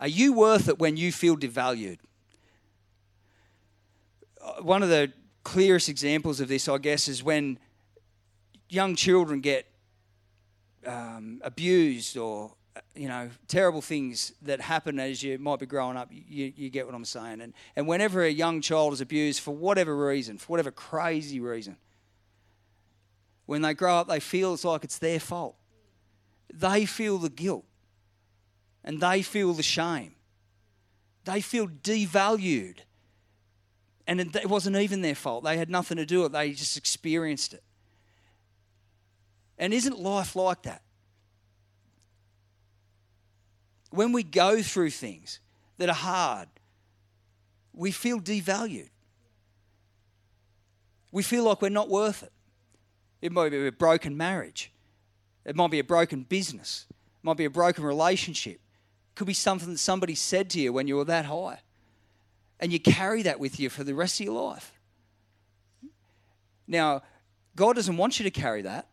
Are 0.00 0.08
you 0.08 0.32
worth 0.32 0.68
it 0.68 0.78
when 0.78 0.96
you 0.96 1.12
feel 1.12 1.36
devalued? 1.36 1.98
Uh, 4.42 4.62
one 4.62 4.82
of 4.82 4.88
the 4.88 5.12
clearest 5.42 5.88
examples 5.88 6.40
of 6.40 6.48
this, 6.48 6.68
I 6.68 6.78
guess, 6.78 7.08
is 7.08 7.22
when 7.22 7.58
young 8.68 8.94
children 8.94 9.40
get 9.40 9.66
um, 10.86 11.40
abused 11.42 12.16
or 12.16 12.52
you 12.94 13.08
know 13.08 13.28
terrible 13.48 13.82
things 13.82 14.32
that 14.42 14.60
happen 14.60 15.00
as 15.00 15.22
you 15.22 15.36
might 15.38 15.58
be 15.58 15.66
growing 15.66 15.96
up 15.96 16.08
you, 16.12 16.52
you 16.54 16.70
get 16.70 16.86
what 16.86 16.94
i'm 16.94 17.04
saying 17.04 17.40
and, 17.40 17.52
and 17.74 17.88
whenever 17.88 18.22
a 18.22 18.30
young 18.30 18.60
child 18.60 18.92
is 18.92 19.00
abused 19.00 19.40
for 19.40 19.52
whatever 19.52 19.96
reason 19.96 20.38
for 20.38 20.46
whatever 20.46 20.70
crazy 20.70 21.40
reason 21.40 21.76
when 23.48 23.62
they 23.62 23.72
grow 23.72 23.94
up, 23.94 24.08
they 24.08 24.20
feel 24.20 24.52
it's 24.52 24.62
like 24.62 24.84
it's 24.84 24.98
their 24.98 25.18
fault. 25.18 25.56
They 26.52 26.84
feel 26.84 27.16
the 27.16 27.30
guilt 27.30 27.64
and 28.84 29.00
they 29.00 29.22
feel 29.22 29.54
the 29.54 29.62
shame. 29.62 30.16
They 31.24 31.40
feel 31.40 31.66
devalued. 31.66 32.80
And 34.06 34.20
it 34.20 34.50
wasn't 34.50 34.76
even 34.76 35.00
their 35.00 35.14
fault. 35.14 35.44
They 35.44 35.56
had 35.56 35.70
nothing 35.70 35.96
to 35.96 36.04
do 36.04 36.18
with 36.18 36.26
it, 36.26 36.32
they 36.34 36.52
just 36.52 36.76
experienced 36.76 37.54
it. 37.54 37.62
And 39.56 39.72
isn't 39.72 39.98
life 39.98 40.36
like 40.36 40.64
that? 40.64 40.82
When 43.88 44.12
we 44.12 44.24
go 44.24 44.60
through 44.60 44.90
things 44.90 45.40
that 45.78 45.88
are 45.88 45.94
hard, 45.94 46.48
we 47.72 47.92
feel 47.92 48.20
devalued. 48.20 48.90
We 51.12 51.22
feel 51.22 51.44
like 51.44 51.62
we're 51.62 51.70
not 51.70 51.88
worth 51.88 52.22
it. 52.22 52.32
It 53.20 53.32
might 53.32 53.50
be 53.50 53.66
a 53.66 53.72
broken 53.72 54.16
marriage. 54.16 54.72
It 55.44 55.56
might 55.56 55.70
be 55.70 55.78
a 55.78 55.84
broken 55.84 56.22
business. 56.22 56.86
It 56.90 57.24
might 57.24 57.36
be 57.36 57.44
a 57.44 57.50
broken 57.50 57.84
relationship. 57.84 58.56
It 58.56 59.14
could 59.14 59.26
be 59.26 59.34
something 59.34 59.70
that 59.70 59.78
somebody 59.78 60.14
said 60.14 60.50
to 60.50 60.60
you 60.60 60.72
when 60.72 60.86
you 60.86 60.96
were 60.96 61.04
that 61.04 61.24
high. 61.24 61.60
And 62.60 62.72
you 62.72 62.80
carry 62.80 63.22
that 63.22 63.40
with 63.40 63.58
you 63.58 63.70
for 63.70 63.84
the 63.84 63.94
rest 63.94 64.20
of 64.20 64.26
your 64.26 64.40
life. 64.40 64.72
Now, 66.66 67.02
God 67.56 67.76
doesn't 67.76 67.96
want 67.96 68.20
you 68.20 68.24
to 68.24 68.30
carry 68.30 68.62
that. 68.62 68.88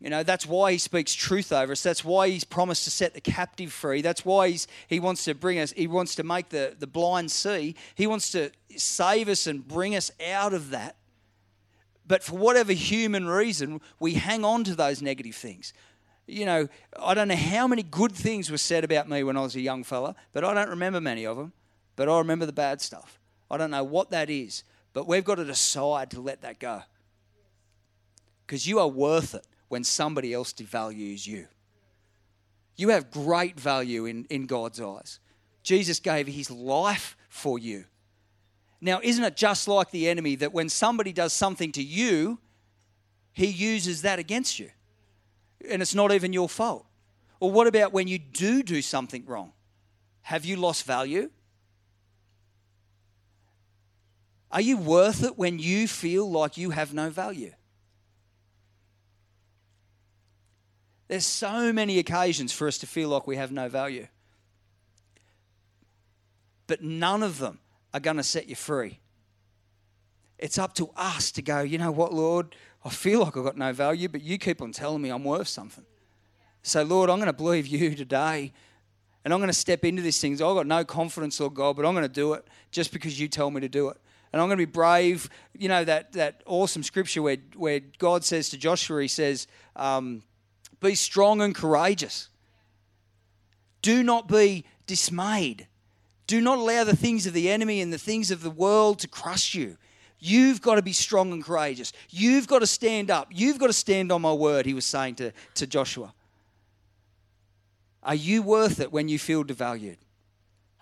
You 0.00 0.10
know, 0.10 0.22
that's 0.22 0.46
why 0.46 0.72
he 0.72 0.78
speaks 0.78 1.14
truth 1.14 1.52
over 1.52 1.72
us. 1.72 1.82
That's 1.82 2.04
why 2.04 2.28
he's 2.28 2.44
promised 2.44 2.84
to 2.84 2.90
set 2.90 3.14
the 3.14 3.20
captive 3.20 3.72
free. 3.72 4.02
That's 4.02 4.24
why 4.24 4.50
he's, 4.50 4.66
he 4.86 5.00
wants 5.00 5.24
to 5.24 5.34
bring 5.34 5.58
us, 5.58 5.72
he 5.72 5.86
wants 5.86 6.14
to 6.16 6.22
make 6.22 6.50
the, 6.50 6.74
the 6.78 6.86
blind 6.86 7.30
see. 7.30 7.74
He 7.94 8.06
wants 8.06 8.30
to 8.32 8.50
save 8.76 9.28
us 9.28 9.46
and 9.46 9.66
bring 9.66 9.94
us 9.94 10.10
out 10.26 10.52
of 10.52 10.70
that. 10.70 10.96
But 12.06 12.22
for 12.22 12.36
whatever 12.36 12.72
human 12.72 13.26
reason, 13.26 13.80
we 13.98 14.14
hang 14.14 14.44
on 14.44 14.64
to 14.64 14.74
those 14.74 15.00
negative 15.00 15.34
things. 15.34 15.72
You 16.26 16.46
know, 16.46 16.68
I 16.98 17.14
don't 17.14 17.28
know 17.28 17.36
how 17.36 17.66
many 17.66 17.82
good 17.82 18.12
things 18.12 18.50
were 18.50 18.58
said 18.58 18.84
about 18.84 19.08
me 19.08 19.22
when 19.22 19.36
I 19.36 19.40
was 19.40 19.56
a 19.56 19.60
young 19.60 19.84
fella, 19.84 20.14
but 20.32 20.44
I 20.44 20.54
don't 20.54 20.70
remember 20.70 21.00
many 21.00 21.26
of 21.26 21.36
them. 21.36 21.52
But 21.96 22.08
I 22.08 22.18
remember 22.18 22.46
the 22.46 22.52
bad 22.52 22.80
stuff. 22.80 23.20
I 23.50 23.56
don't 23.56 23.70
know 23.70 23.84
what 23.84 24.10
that 24.10 24.30
is, 24.30 24.64
but 24.92 25.06
we've 25.06 25.24
got 25.24 25.36
to 25.36 25.44
decide 25.44 26.10
to 26.10 26.20
let 26.20 26.42
that 26.42 26.58
go. 26.58 26.82
Because 28.46 28.66
you 28.66 28.78
are 28.78 28.88
worth 28.88 29.34
it 29.34 29.46
when 29.68 29.84
somebody 29.84 30.32
else 30.32 30.52
devalues 30.52 31.26
you. 31.26 31.46
You 32.76 32.88
have 32.90 33.10
great 33.10 33.58
value 33.58 34.06
in, 34.06 34.24
in 34.24 34.46
God's 34.46 34.80
eyes. 34.80 35.20
Jesus 35.62 36.00
gave 36.00 36.26
his 36.26 36.50
life 36.50 37.16
for 37.28 37.58
you. 37.58 37.84
Now, 38.84 39.00
isn't 39.02 39.24
it 39.24 39.34
just 39.34 39.66
like 39.66 39.90
the 39.92 40.10
enemy 40.10 40.36
that 40.36 40.52
when 40.52 40.68
somebody 40.68 41.10
does 41.10 41.32
something 41.32 41.72
to 41.72 41.82
you, 41.82 42.38
he 43.32 43.46
uses 43.46 44.02
that 44.02 44.18
against 44.18 44.58
you? 44.58 44.68
And 45.70 45.80
it's 45.80 45.94
not 45.94 46.12
even 46.12 46.34
your 46.34 46.50
fault. 46.50 46.84
Or 47.40 47.50
what 47.50 47.66
about 47.66 47.94
when 47.94 48.08
you 48.08 48.18
do 48.18 48.62
do 48.62 48.82
something 48.82 49.24
wrong? 49.24 49.54
Have 50.20 50.44
you 50.44 50.56
lost 50.56 50.84
value? 50.84 51.30
Are 54.52 54.60
you 54.60 54.76
worth 54.76 55.24
it 55.24 55.38
when 55.38 55.58
you 55.58 55.88
feel 55.88 56.30
like 56.30 56.58
you 56.58 56.68
have 56.68 56.92
no 56.92 57.08
value? 57.08 57.52
There's 61.08 61.24
so 61.24 61.72
many 61.72 61.98
occasions 61.98 62.52
for 62.52 62.68
us 62.68 62.76
to 62.78 62.86
feel 62.86 63.08
like 63.08 63.26
we 63.26 63.36
have 63.36 63.50
no 63.50 63.70
value. 63.70 64.08
But 66.66 66.82
none 66.82 67.22
of 67.22 67.38
them 67.38 67.60
are 67.94 68.00
going 68.00 68.16
to 68.18 68.24
set 68.24 68.48
you 68.48 68.56
free. 68.56 68.98
It's 70.38 70.58
up 70.58 70.74
to 70.74 70.90
us 70.96 71.30
to 71.32 71.42
go, 71.42 71.60
you 71.60 71.78
know 71.78 71.92
what, 71.92 72.12
Lord, 72.12 72.56
I 72.84 72.90
feel 72.90 73.20
like 73.20 73.36
I've 73.36 73.44
got 73.44 73.56
no 73.56 73.72
value, 73.72 74.08
but 74.08 74.20
you 74.20 74.36
keep 74.36 74.60
on 74.60 74.72
telling 74.72 75.00
me 75.00 75.08
I'm 75.08 75.24
worth 75.24 75.48
something. 75.48 75.84
So, 76.62 76.82
Lord, 76.82 77.08
I'm 77.08 77.18
going 77.18 77.26
to 77.26 77.32
believe 77.32 77.66
you 77.66 77.94
today 77.94 78.52
and 79.24 79.32
I'm 79.32 79.40
going 79.40 79.48
to 79.48 79.54
step 79.54 79.84
into 79.84 80.02
these 80.02 80.20
things. 80.20 80.42
I've 80.42 80.54
got 80.54 80.66
no 80.66 80.84
confidence, 80.84 81.40
Lord 81.40 81.54
God, 81.54 81.76
but 81.76 81.86
I'm 81.86 81.94
going 81.94 82.06
to 82.06 82.12
do 82.12 82.34
it 82.34 82.46
just 82.70 82.92
because 82.92 83.18
you 83.18 83.28
tell 83.28 83.50
me 83.50 83.60
to 83.60 83.68
do 83.68 83.88
it. 83.88 83.96
And 84.32 84.42
I'm 84.42 84.48
going 84.48 84.58
to 84.58 84.66
be 84.66 84.70
brave. 84.70 85.30
You 85.56 85.68
know, 85.68 85.84
that, 85.84 86.12
that 86.12 86.42
awesome 86.44 86.82
scripture 86.82 87.22
where, 87.22 87.36
where 87.56 87.80
God 87.98 88.24
says 88.24 88.50
to 88.50 88.58
Joshua, 88.58 89.02
He 89.02 89.08
says, 89.08 89.46
um, 89.76 90.24
Be 90.80 90.96
strong 90.96 91.40
and 91.40 91.54
courageous. 91.54 92.28
Do 93.80 94.02
not 94.02 94.28
be 94.28 94.64
dismayed. 94.86 95.68
Do 96.26 96.40
not 96.40 96.58
allow 96.58 96.84
the 96.84 96.96
things 96.96 97.26
of 97.26 97.32
the 97.32 97.50
enemy 97.50 97.80
and 97.80 97.92
the 97.92 97.98
things 97.98 98.30
of 98.30 98.42
the 98.42 98.50
world 98.50 98.98
to 99.00 99.08
crush 99.08 99.54
you. 99.54 99.76
You've 100.18 100.62
got 100.62 100.76
to 100.76 100.82
be 100.82 100.94
strong 100.94 101.32
and 101.32 101.44
courageous. 101.44 101.92
You've 102.08 102.46
got 102.46 102.60
to 102.60 102.66
stand 102.66 103.10
up. 103.10 103.28
You've 103.30 103.58
got 103.58 103.66
to 103.66 103.74
stand 103.74 104.10
on 104.10 104.22
my 104.22 104.32
word, 104.32 104.64
he 104.64 104.72
was 104.72 104.86
saying 104.86 105.16
to, 105.16 105.32
to 105.54 105.66
Joshua. 105.66 106.14
Are 108.02 108.14
you 108.14 108.42
worth 108.42 108.80
it 108.80 108.92
when 108.92 109.08
you 109.08 109.18
feel 109.18 109.44
devalued? 109.44 109.96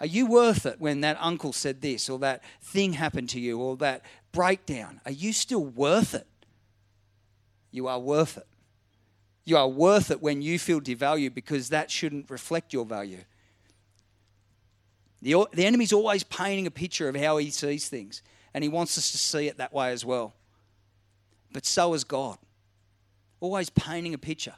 Are 0.01 0.07
you 0.07 0.27
worth 0.27 0.67
it 0.67 0.81
when 0.81 1.01
that 1.03 1.17
uncle 1.21 1.53
said 1.53 1.81
this 1.81 2.11
or 2.11 2.19
that 2.21 2.43
thing 2.61 2.93
happened 2.95 3.29
to 3.31 3.41
you 3.41 3.61
or 3.61 3.77
that 3.77 4.03
breakdown? 4.33 5.01
Are 5.07 5.13
you 5.13 5.33
still 5.33 5.65
worth 5.65 6.15
it? 6.15 6.27
You 7.71 7.87
are 7.87 8.01
worth 8.01 8.37
it. 8.37 8.47
You 9.45 9.57
are 9.57 9.69
worth 9.69 10.11
it 10.11 10.23
when 10.23 10.43
you 10.43 10.59
feel 10.59 10.81
devalued 10.81 11.35
because 11.35 11.69
that 11.69 11.91
shouldn't 11.91 12.31
reflect 12.31 12.73
your 12.73 12.85
value. 12.85 13.25
The, 15.23 15.47
the 15.53 15.65
enemy's 15.65 15.93
always 15.93 16.25
painting 16.25 16.67
a 16.67 16.71
picture 16.71 17.09
of 17.09 17.17
how 17.17 17.39
he 17.39 17.51
sees 17.51 17.89
things, 17.89 18.23
and 18.53 18.63
he 18.63 18.69
wants 18.69 18.99
us 18.99 19.13
to 19.13 19.19
see 19.19 19.47
it 19.47 19.57
that 19.59 19.73
way 19.73 19.93
as 19.93 20.05
well. 20.05 20.35
But 21.53 21.65
so 21.65 21.95
is 21.95 22.05
God, 22.05 22.39
always 23.41 23.71
painting 23.71 24.15
a 24.15 24.19
picture. 24.19 24.55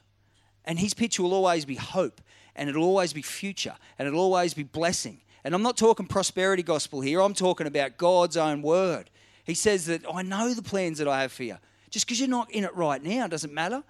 And 0.65 0.79
his 0.79 0.95
picture 0.95 1.23
will 1.23 1.35
always 1.35 1.65
be 1.65 1.75
hope 1.75 2.21
and 2.57 2.69
it'll 2.69 2.85
always 2.85 3.13
be 3.13 3.23
future 3.23 3.75
and 3.99 4.09
it'll 4.09 4.21
always 4.21 4.55
be 4.55 4.63
blessing. 4.63 5.21
And 5.43 5.55
I'm 5.55 5.63
not 5.63 5.77
talking 5.77 6.07
prosperity 6.07 6.63
gospel 6.63 7.01
here, 7.01 7.21
I'm 7.21 7.35
talking 7.35 7.67
about 7.67 7.99
God's 7.99 8.37
own 8.37 8.63
word. 8.63 9.11
He 9.45 9.55
says 9.55 9.87
that 9.87 10.03
I 10.11 10.23
know 10.23 10.55
the 10.55 10.63
plans 10.63 10.99
that 10.99 11.09
I 11.09 11.21
have 11.23 11.33
for 11.33 11.43
you. 11.43 11.59
Just 11.91 12.07
because 12.07 12.19
you're 12.19 12.29
not 12.29 12.51
in 12.51 12.65
it 12.65 12.75
right 12.75 13.03
now 13.03 13.27
doesn't 13.27 13.53
matter. 13.53 13.83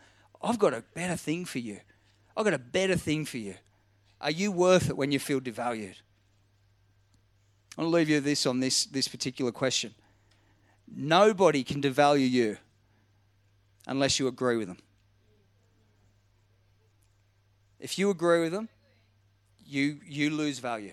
I've 0.43 0.59
got 0.59 0.75
a 0.75 0.83
better 0.95 1.17
thing 1.17 1.45
for 1.45 1.59
you. 1.61 1.79
I've 2.37 2.45
got 2.45 2.55
a 2.55 2.59
better 2.59 2.97
thing 2.97 3.25
for 3.25 3.39
you. 3.39 3.55
Are 4.21 4.33
you 4.33 4.51
worth 4.51 4.91
it 4.91 4.97
when 4.97 5.13
you 5.13 5.19
feel 5.21 5.41
devalued? 5.41 5.95
I'll 7.77 7.89
leave 7.89 8.09
you 8.09 8.21
this 8.21 8.47
on 8.47 8.61
this, 8.61 8.85
this 8.87 9.09
particular 9.09 9.51
question. 9.51 9.95
Nobody 10.95 11.65
can 11.65 11.83
devalue 11.83 12.31
you 12.31 12.57
unless 13.87 14.19
you 14.19 14.29
agree 14.29 14.57
with 14.57 14.69
them. 14.69 14.79
If 17.81 17.99
you 17.99 18.11
agree 18.11 18.43
with 18.43 18.53
them, 18.53 18.69
you, 19.67 19.99
you 20.07 20.31
lose 20.31 20.59
value. 20.59 20.93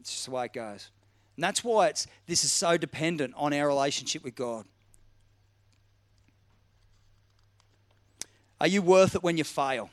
It's 0.00 0.10
just 0.10 0.24
the 0.24 0.30
way 0.30 0.46
it 0.46 0.52
goes. 0.52 0.90
And 1.36 1.44
that's 1.44 1.62
why 1.62 1.88
it's, 1.88 2.06
this 2.26 2.42
is 2.42 2.52
so 2.52 2.76
dependent 2.76 3.34
on 3.36 3.52
our 3.52 3.68
relationship 3.68 4.24
with 4.24 4.34
God. 4.34 4.64
Are 8.60 8.66
you 8.66 8.82
worth 8.82 9.14
it 9.14 9.22
when 9.22 9.36
you 9.36 9.44
fail? 9.44 9.90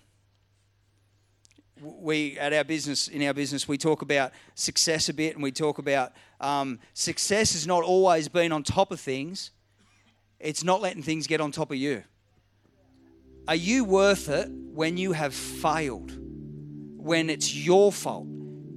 We 1.82 2.40
at 2.40 2.54
our 2.54 2.64
business 2.64 3.10
in 3.10 3.22
our 3.24 3.34
business 3.34 3.68
we 3.68 3.78
talk 3.78 4.02
about 4.02 4.32
success 4.54 5.10
a 5.10 5.14
bit, 5.14 5.34
and 5.34 5.44
we 5.44 5.52
talk 5.52 5.78
about 5.78 6.14
um, 6.40 6.80
success 6.94 7.54
has 7.54 7.68
not 7.68 7.84
always 7.84 8.30
been 8.30 8.52
on 8.52 8.64
top 8.64 8.92
of 8.92 9.00
things. 9.00 9.52
It's 10.40 10.64
not 10.64 10.82
letting 10.82 11.04
things 11.04 11.28
get 11.28 11.42
on 11.42 11.52
top 11.52 11.72
of 11.72 11.78
you. 11.78 12.04
Are 13.48 13.56
you 13.56 13.84
worth 13.84 14.30
it 14.30 14.50
when 14.50 14.98
you 14.98 15.12
have 15.12 15.34
failed? 15.34 16.12
When 16.98 17.30
it's 17.30 17.54
your 17.54 17.92
fault? 17.92 18.28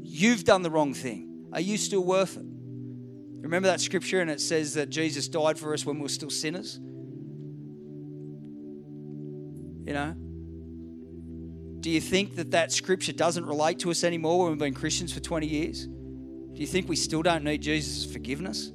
You've 0.02 0.44
done 0.44 0.62
the 0.62 0.70
wrong 0.70 0.92
thing. 0.92 1.48
Are 1.52 1.60
you 1.60 1.78
still 1.78 2.04
worth 2.04 2.36
it? 2.36 2.44
Remember 3.40 3.68
that 3.68 3.80
scripture, 3.80 4.20
and 4.20 4.30
it 4.30 4.40
says 4.40 4.74
that 4.74 4.90
Jesus 4.90 5.28
died 5.28 5.58
for 5.58 5.72
us 5.72 5.86
when 5.86 5.96
we 5.96 6.02
were 6.02 6.08
still 6.08 6.30
sinners? 6.30 6.78
You 9.86 9.94
know? 9.94 10.14
Do 11.80 11.90
you 11.90 12.00
think 12.00 12.36
that 12.36 12.50
that 12.50 12.72
scripture 12.72 13.12
doesn't 13.12 13.46
relate 13.46 13.78
to 13.80 13.90
us 13.90 14.02
anymore 14.02 14.40
when 14.40 14.50
we've 14.50 14.58
been 14.58 14.74
Christians 14.74 15.12
for 15.12 15.20
20 15.20 15.46
years? 15.46 15.86
Do 15.86 16.60
you 16.60 16.66
think 16.66 16.88
we 16.88 16.96
still 16.96 17.22
don't 17.22 17.44
need 17.44 17.62
Jesus' 17.62 18.10
forgiveness? 18.10 18.72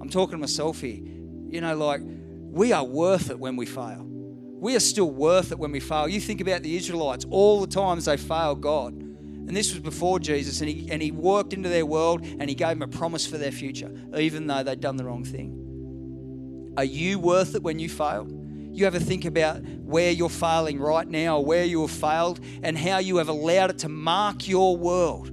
I'm 0.00 0.08
talking 0.08 0.32
to 0.32 0.38
myself 0.38 0.80
here. 0.80 1.00
You 1.48 1.60
know, 1.60 1.76
like, 1.76 2.02
we 2.04 2.72
are 2.72 2.84
worth 2.84 3.30
it 3.30 3.38
when 3.38 3.56
we 3.56 3.66
fail. 3.66 4.04
We 4.04 4.76
are 4.76 4.80
still 4.80 5.10
worth 5.10 5.50
it 5.50 5.58
when 5.58 5.72
we 5.72 5.80
fail. 5.80 6.08
You 6.08 6.20
think 6.20 6.40
about 6.40 6.62
the 6.62 6.76
Israelites, 6.76 7.26
all 7.30 7.60
the 7.60 7.66
times 7.66 8.04
they 8.04 8.16
failed 8.16 8.60
God. 8.60 8.94
And 8.94 9.56
this 9.56 9.72
was 9.72 9.80
before 9.80 10.18
Jesus, 10.18 10.60
and 10.60 10.70
he, 10.70 10.90
and 10.90 11.02
he 11.02 11.10
worked 11.10 11.52
into 11.52 11.68
their 11.68 11.86
world 11.86 12.24
and 12.24 12.48
he 12.48 12.54
gave 12.54 12.78
them 12.78 12.82
a 12.82 12.88
promise 12.88 13.26
for 13.26 13.38
their 13.38 13.52
future, 13.52 13.92
even 14.16 14.46
though 14.46 14.62
they'd 14.62 14.80
done 14.80 14.96
the 14.96 15.04
wrong 15.04 15.24
thing. 15.24 16.74
Are 16.76 16.84
you 16.84 17.18
worth 17.18 17.54
it 17.54 17.62
when 17.62 17.78
you 17.78 17.88
fail? 17.88 18.28
You 18.76 18.84
ever 18.84 18.98
think 18.98 19.24
about 19.24 19.62
where 19.62 20.10
you're 20.10 20.28
failing 20.28 20.78
right 20.78 21.08
now, 21.08 21.40
where 21.40 21.64
you 21.64 21.80
have 21.80 21.90
failed, 21.90 22.40
and 22.62 22.76
how 22.76 22.98
you 22.98 23.16
have 23.16 23.30
allowed 23.30 23.70
it 23.70 23.78
to 23.78 23.88
mark 23.88 24.46
your 24.46 24.76
world? 24.76 25.28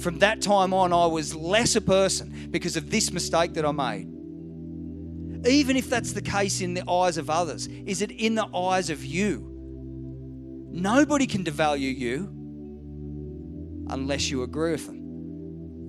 From 0.00 0.20
that 0.20 0.40
time 0.40 0.72
on, 0.72 0.92
I 0.92 1.06
was 1.06 1.34
less 1.34 1.74
a 1.74 1.80
person 1.80 2.46
because 2.52 2.76
of 2.76 2.88
this 2.88 3.10
mistake 3.10 3.54
that 3.54 3.66
I 3.66 3.72
made. 3.72 4.06
Even 5.44 5.76
if 5.76 5.90
that's 5.90 6.12
the 6.12 6.22
case 6.22 6.60
in 6.60 6.74
the 6.74 6.88
eyes 6.88 7.18
of 7.18 7.28
others, 7.28 7.66
is 7.66 8.00
it 8.00 8.12
in 8.12 8.36
the 8.36 8.46
eyes 8.56 8.90
of 8.90 9.04
you? 9.04 9.44
Nobody 10.70 11.26
can 11.26 11.42
devalue 11.42 11.98
you 11.98 12.28
unless 13.90 14.30
you 14.30 14.44
agree 14.44 14.70
with 14.70 14.86
them. 14.86 14.97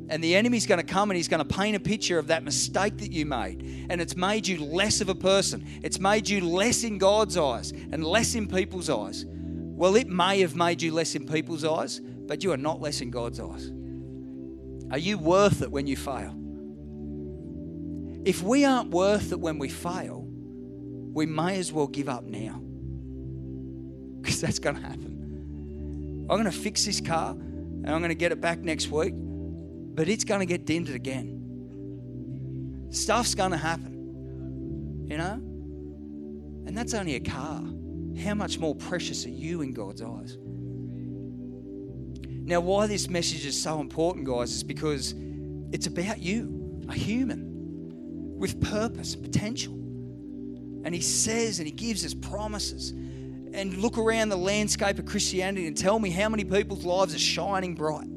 And 0.09 0.23
the 0.23 0.35
enemy's 0.35 0.65
going 0.65 0.79
to 0.79 0.85
come 0.85 1.11
and 1.11 1.15
he's 1.15 1.27
going 1.27 1.47
to 1.47 1.55
paint 1.55 1.75
a 1.75 1.79
picture 1.79 2.17
of 2.17 2.27
that 2.27 2.43
mistake 2.43 2.97
that 2.97 3.11
you 3.11 3.27
made. 3.27 3.85
And 3.89 4.01
it's 4.01 4.17
made 4.17 4.47
you 4.47 4.63
less 4.65 5.01
of 5.01 5.09
a 5.09 5.15
person. 5.15 5.63
It's 5.83 5.99
made 5.99 6.27
you 6.27 6.41
less 6.41 6.83
in 6.83 6.97
God's 6.97 7.37
eyes 7.37 7.71
and 7.71 8.03
less 8.03 8.33
in 8.33 8.47
people's 8.47 8.89
eyes. 8.89 9.25
Well, 9.27 9.95
it 9.95 10.07
may 10.07 10.41
have 10.41 10.55
made 10.55 10.81
you 10.81 10.91
less 10.91 11.13
in 11.13 11.27
people's 11.27 11.63
eyes, 11.63 11.99
but 12.01 12.43
you 12.43 12.51
are 12.51 12.57
not 12.57 12.81
less 12.81 13.01
in 13.01 13.11
God's 13.11 13.39
eyes. 13.39 13.71
Are 14.91 14.97
you 14.97 15.19
worth 15.19 15.61
it 15.61 15.71
when 15.71 15.85
you 15.85 15.95
fail? 15.95 16.35
If 18.25 18.41
we 18.41 18.65
aren't 18.65 18.89
worth 18.89 19.31
it 19.31 19.39
when 19.39 19.59
we 19.59 19.69
fail, 19.69 20.25
we 20.27 21.27
may 21.27 21.59
as 21.59 21.71
well 21.71 21.87
give 21.87 22.09
up 22.09 22.23
now. 22.25 22.61
Because 24.21 24.41
that's 24.41 24.59
going 24.59 24.75
to 24.75 24.81
happen. 24.81 26.27
I'm 26.29 26.35
going 26.35 26.43
to 26.43 26.51
fix 26.51 26.85
this 26.85 26.99
car 26.99 27.31
and 27.31 27.87
I'm 27.87 27.99
going 27.99 28.09
to 28.09 28.15
get 28.15 28.33
it 28.33 28.41
back 28.41 28.59
next 28.59 28.91
week 28.91 29.13
but 29.99 30.07
it's 30.07 30.23
going 30.23 30.39
to 30.39 30.45
get 30.45 30.65
dented 30.65 30.95
again. 30.95 32.88
Stuff's 32.89 33.35
going 33.35 33.51
to 33.51 33.57
happen, 33.57 35.05
you 35.09 35.17
know? 35.17 35.33
And 36.65 36.69
that's 36.69 36.93
only 36.93 37.15
a 37.15 37.19
car. 37.19 37.62
How 38.23 38.33
much 38.33 38.59
more 38.59 38.73
precious 38.73 39.25
are 39.25 39.29
you 39.29 39.62
in 39.62 39.73
God's 39.73 40.01
eyes? 40.01 40.38
Now, 42.45 42.62
why 42.62 42.88
this 42.88 43.09
message 43.09 43.45
is 43.45 43.62
so 43.62 43.81
important, 43.81 44.25
guys, 44.25 44.55
is 44.55 44.63
because 44.63 45.15
it's 45.73 45.88
about 45.88 46.19
you, 46.19 46.81
a 46.88 46.93
human 46.93 48.38
with 48.39 48.62
purpose 48.62 49.15
and 49.15 49.23
potential. 49.25 49.73
And 50.85 50.95
He 50.95 51.01
says 51.01 51.59
and 51.59 51.67
He 51.67 51.73
gives 51.73 52.05
us 52.05 52.13
promises. 52.13 52.91
And 52.91 53.75
look 53.79 53.97
around 53.97 54.29
the 54.29 54.38
landscape 54.38 54.97
of 54.97 55.05
Christianity 55.05 55.67
and 55.67 55.75
tell 55.75 55.99
me 55.99 56.09
how 56.09 56.29
many 56.29 56.45
people's 56.45 56.85
lives 56.85 57.13
are 57.13 57.19
shining 57.19 57.75
bright. 57.75 58.07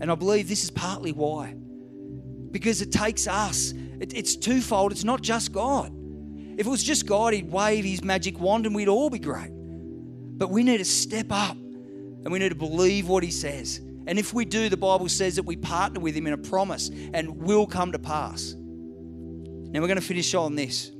And 0.00 0.10
I 0.10 0.14
believe 0.14 0.48
this 0.48 0.64
is 0.64 0.70
partly 0.70 1.12
why. 1.12 1.54
Because 2.50 2.80
it 2.82 2.90
takes 2.90 3.26
us, 3.26 3.72
it, 4.00 4.14
it's 4.14 4.36
twofold. 4.36 4.92
It's 4.92 5.04
not 5.04 5.22
just 5.22 5.52
God. 5.52 5.92
If 6.58 6.66
it 6.66 6.70
was 6.70 6.82
just 6.82 7.06
God, 7.06 7.32
He'd 7.32 7.50
wave 7.50 7.84
His 7.84 8.02
magic 8.02 8.40
wand 8.40 8.66
and 8.66 8.74
we'd 8.74 8.88
all 8.88 9.10
be 9.10 9.18
great. 9.18 9.50
But 9.52 10.50
we 10.50 10.62
need 10.62 10.78
to 10.78 10.84
step 10.84 11.26
up 11.30 11.56
and 11.56 12.30
we 12.30 12.38
need 12.38 12.48
to 12.48 12.54
believe 12.54 13.08
what 13.08 13.22
He 13.22 13.30
says. 13.30 13.78
And 14.06 14.18
if 14.18 14.34
we 14.34 14.44
do, 14.44 14.68
the 14.68 14.76
Bible 14.76 15.08
says 15.08 15.36
that 15.36 15.44
we 15.44 15.56
partner 15.56 16.00
with 16.00 16.14
Him 16.14 16.26
in 16.26 16.32
a 16.32 16.38
promise 16.38 16.90
and 17.12 17.36
will 17.36 17.66
come 17.66 17.92
to 17.92 17.98
pass. 17.98 18.54
Now 18.56 19.80
we're 19.80 19.86
going 19.86 20.00
to 20.00 20.06
finish 20.06 20.34
on 20.34 20.56
this. 20.56 20.90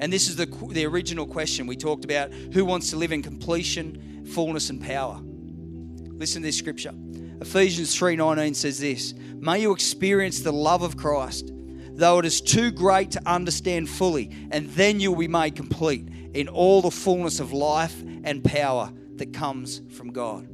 And 0.00 0.12
this 0.12 0.28
is 0.28 0.36
the, 0.36 0.46
the 0.70 0.86
original 0.86 1.26
question 1.26 1.66
we 1.66 1.76
talked 1.76 2.04
about 2.04 2.32
who 2.32 2.64
wants 2.64 2.90
to 2.90 2.96
live 2.96 3.12
in 3.12 3.22
completion, 3.22 4.26
fullness, 4.32 4.70
and 4.70 4.80
power? 4.80 5.20
Listen 5.22 6.42
to 6.42 6.48
this 6.48 6.56
scripture. 6.56 6.92
Ephesians 7.40 7.94
3:19 7.94 8.54
says 8.54 8.80
this, 8.80 9.14
"May 9.38 9.62
you 9.62 9.72
experience 9.72 10.40
the 10.40 10.52
love 10.52 10.82
of 10.82 10.96
Christ, 10.96 11.52
though 11.92 12.18
it 12.18 12.24
is 12.24 12.40
too 12.40 12.70
great 12.70 13.12
to 13.12 13.28
understand 13.28 13.88
fully, 13.88 14.30
and 14.50 14.68
then 14.70 14.98
you 14.98 15.12
will 15.12 15.20
be 15.20 15.28
made 15.28 15.54
complete 15.54 16.08
in 16.34 16.48
all 16.48 16.82
the 16.82 16.90
fullness 16.90 17.38
of 17.38 17.52
life 17.52 18.02
and 18.24 18.42
power 18.42 18.92
that 19.16 19.32
comes 19.32 19.82
from 19.88 20.12
God." 20.12 20.48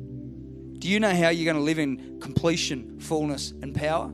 Do 0.79 0.91
you 0.91 1.01
know 1.01 1.15
how 1.15 1.31
you're 1.31 1.51
going 1.51 1.57
to 1.57 1.63
live 1.63 1.79
in 1.79 2.21
completion, 2.21 2.99
fullness, 2.99 3.55
and 3.63 3.75
power? 3.75 4.13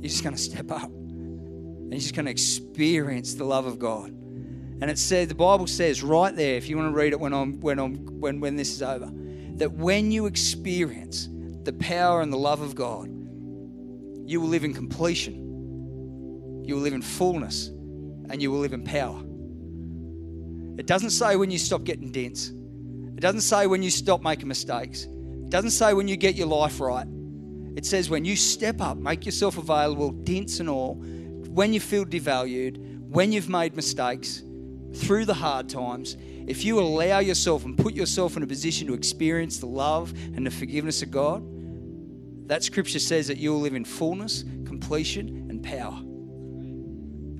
You're 0.00 0.10
just 0.10 0.22
going 0.22 0.36
to 0.36 0.40
step 0.40 0.70
up 0.70 0.92
and 0.92 1.90
you're 1.90 2.00
just 2.00 2.14
going 2.14 2.26
to 2.26 2.30
experience 2.30 3.34
the 3.34 3.44
love 3.44 3.66
of 3.66 3.80
God. 3.80 4.10
And 4.80 4.90
it 4.90 4.98
says 4.98 5.26
the 5.26 5.34
Bible 5.34 5.66
says 5.66 6.02
right 6.02 6.34
there, 6.36 6.56
if 6.56 6.68
you 6.68 6.76
want 6.76 6.92
to 6.92 6.96
read 6.96 7.12
it 7.12 7.18
when 7.18 7.32
I'm 7.32 7.60
when 7.60 7.80
I'm 7.80 7.96
when 8.20 8.38
when 8.38 8.54
this 8.54 8.72
is 8.72 8.82
over 8.82 9.12
that 9.56 9.72
when 9.72 10.10
you 10.10 10.26
experience 10.26 11.28
the 11.62 11.72
power 11.72 12.20
and 12.20 12.32
the 12.32 12.36
love 12.36 12.60
of 12.60 12.74
God, 12.74 13.08
you 14.26 14.40
will 14.40 14.48
live 14.48 14.64
in 14.64 14.74
completion, 14.74 15.34
you 16.64 16.74
will 16.74 16.82
live 16.82 16.94
in 16.94 17.02
fullness, 17.02 17.68
and 18.30 18.40
you 18.40 18.50
will 18.50 18.58
live 18.58 18.72
in 18.72 18.82
power. 18.82 19.20
It 20.78 20.86
doesn't 20.86 21.10
say 21.10 21.36
when 21.36 21.50
you 21.50 21.58
stop 21.58 21.84
getting 21.84 22.10
dents, 22.10 22.48
it 22.48 23.20
doesn't 23.20 23.42
say 23.42 23.66
when 23.66 23.82
you 23.82 23.90
stop 23.90 24.22
making 24.22 24.48
mistakes, 24.48 25.04
it 25.04 25.50
doesn't 25.50 25.70
say 25.70 25.94
when 25.94 26.08
you 26.08 26.16
get 26.16 26.34
your 26.34 26.48
life 26.48 26.80
right. 26.80 27.06
It 27.76 27.84
says 27.84 28.08
when 28.08 28.24
you 28.24 28.36
step 28.36 28.80
up, 28.80 28.96
make 28.96 29.26
yourself 29.26 29.58
available, 29.58 30.10
dents 30.10 30.60
and 30.60 30.68
all, 30.68 30.94
when 30.94 31.72
you 31.72 31.80
feel 31.80 32.04
devalued, 32.04 32.78
when 33.08 33.30
you've 33.30 33.48
made 33.48 33.76
mistakes, 33.76 34.42
through 34.94 35.24
the 35.24 35.34
hard 35.34 35.68
times, 35.68 36.16
if 36.46 36.64
you 36.64 36.78
allow 36.78 37.18
yourself 37.18 37.64
and 37.64 37.76
put 37.76 37.94
yourself 37.94 38.36
in 38.36 38.42
a 38.42 38.46
position 38.46 38.86
to 38.88 38.94
experience 38.94 39.58
the 39.58 39.66
love 39.66 40.12
and 40.34 40.46
the 40.46 40.50
forgiveness 40.50 41.02
of 41.02 41.10
God, 41.10 41.42
that 42.48 42.62
scripture 42.62 42.98
says 42.98 43.26
that 43.28 43.38
you'll 43.38 43.60
live 43.60 43.74
in 43.74 43.84
fullness, 43.84 44.42
completion, 44.66 45.46
and 45.48 45.62
power. 45.62 45.98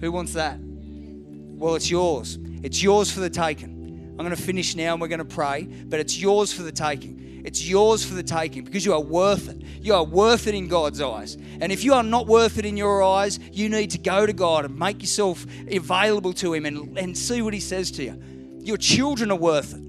Who 0.00 0.10
wants 0.10 0.32
that? 0.32 0.58
Well, 0.60 1.74
it's 1.74 1.90
yours. 1.90 2.38
It's 2.62 2.82
yours 2.82 3.10
for 3.10 3.20
the 3.20 3.30
taking. 3.30 4.14
I'm 4.18 4.24
going 4.24 4.30
to 4.30 4.42
finish 4.42 4.74
now 4.74 4.92
and 4.92 5.00
we're 5.00 5.08
going 5.08 5.18
to 5.18 5.24
pray, 5.24 5.64
but 5.64 6.00
it's 6.00 6.18
yours 6.18 6.52
for 6.52 6.62
the 6.62 6.72
taking. 6.72 7.20
It's 7.44 7.62
yours 7.62 8.02
for 8.02 8.14
the 8.14 8.22
taking 8.22 8.64
because 8.64 8.86
you 8.86 8.94
are 8.94 9.00
worth 9.00 9.50
it. 9.50 9.60
You 9.80 9.94
are 9.94 10.02
worth 10.02 10.46
it 10.46 10.54
in 10.54 10.66
God's 10.66 11.02
eyes. 11.02 11.36
And 11.60 11.70
if 11.70 11.84
you 11.84 11.92
are 11.92 12.02
not 12.02 12.26
worth 12.26 12.58
it 12.58 12.64
in 12.64 12.74
your 12.76 13.02
eyes, 13.02 13.38
you 13.52 13.68
need 13.68 13.90
to 13.90 13.98
go 13.98 14.24
to 14.24 14.32
God 14.32 14.64
and 14.64 14.78
make 14.78 15.02
yourself 15.02 15.44
available 15.70 16.32
to 16.34 16.54
Him 16.54 16.64
and, 16.64 16.96
and 16.98 17.16
see 17.16 17.42
what 17.42 17.52
He 17.52 17.60
says 17.60 17.90
to 17.92 18.02
you. 18.02 18.20
Your 18.60 18.78
children 18.78 19.30
are 19.30 19.36
worth 19.36 19.74
it. 19.74 19.82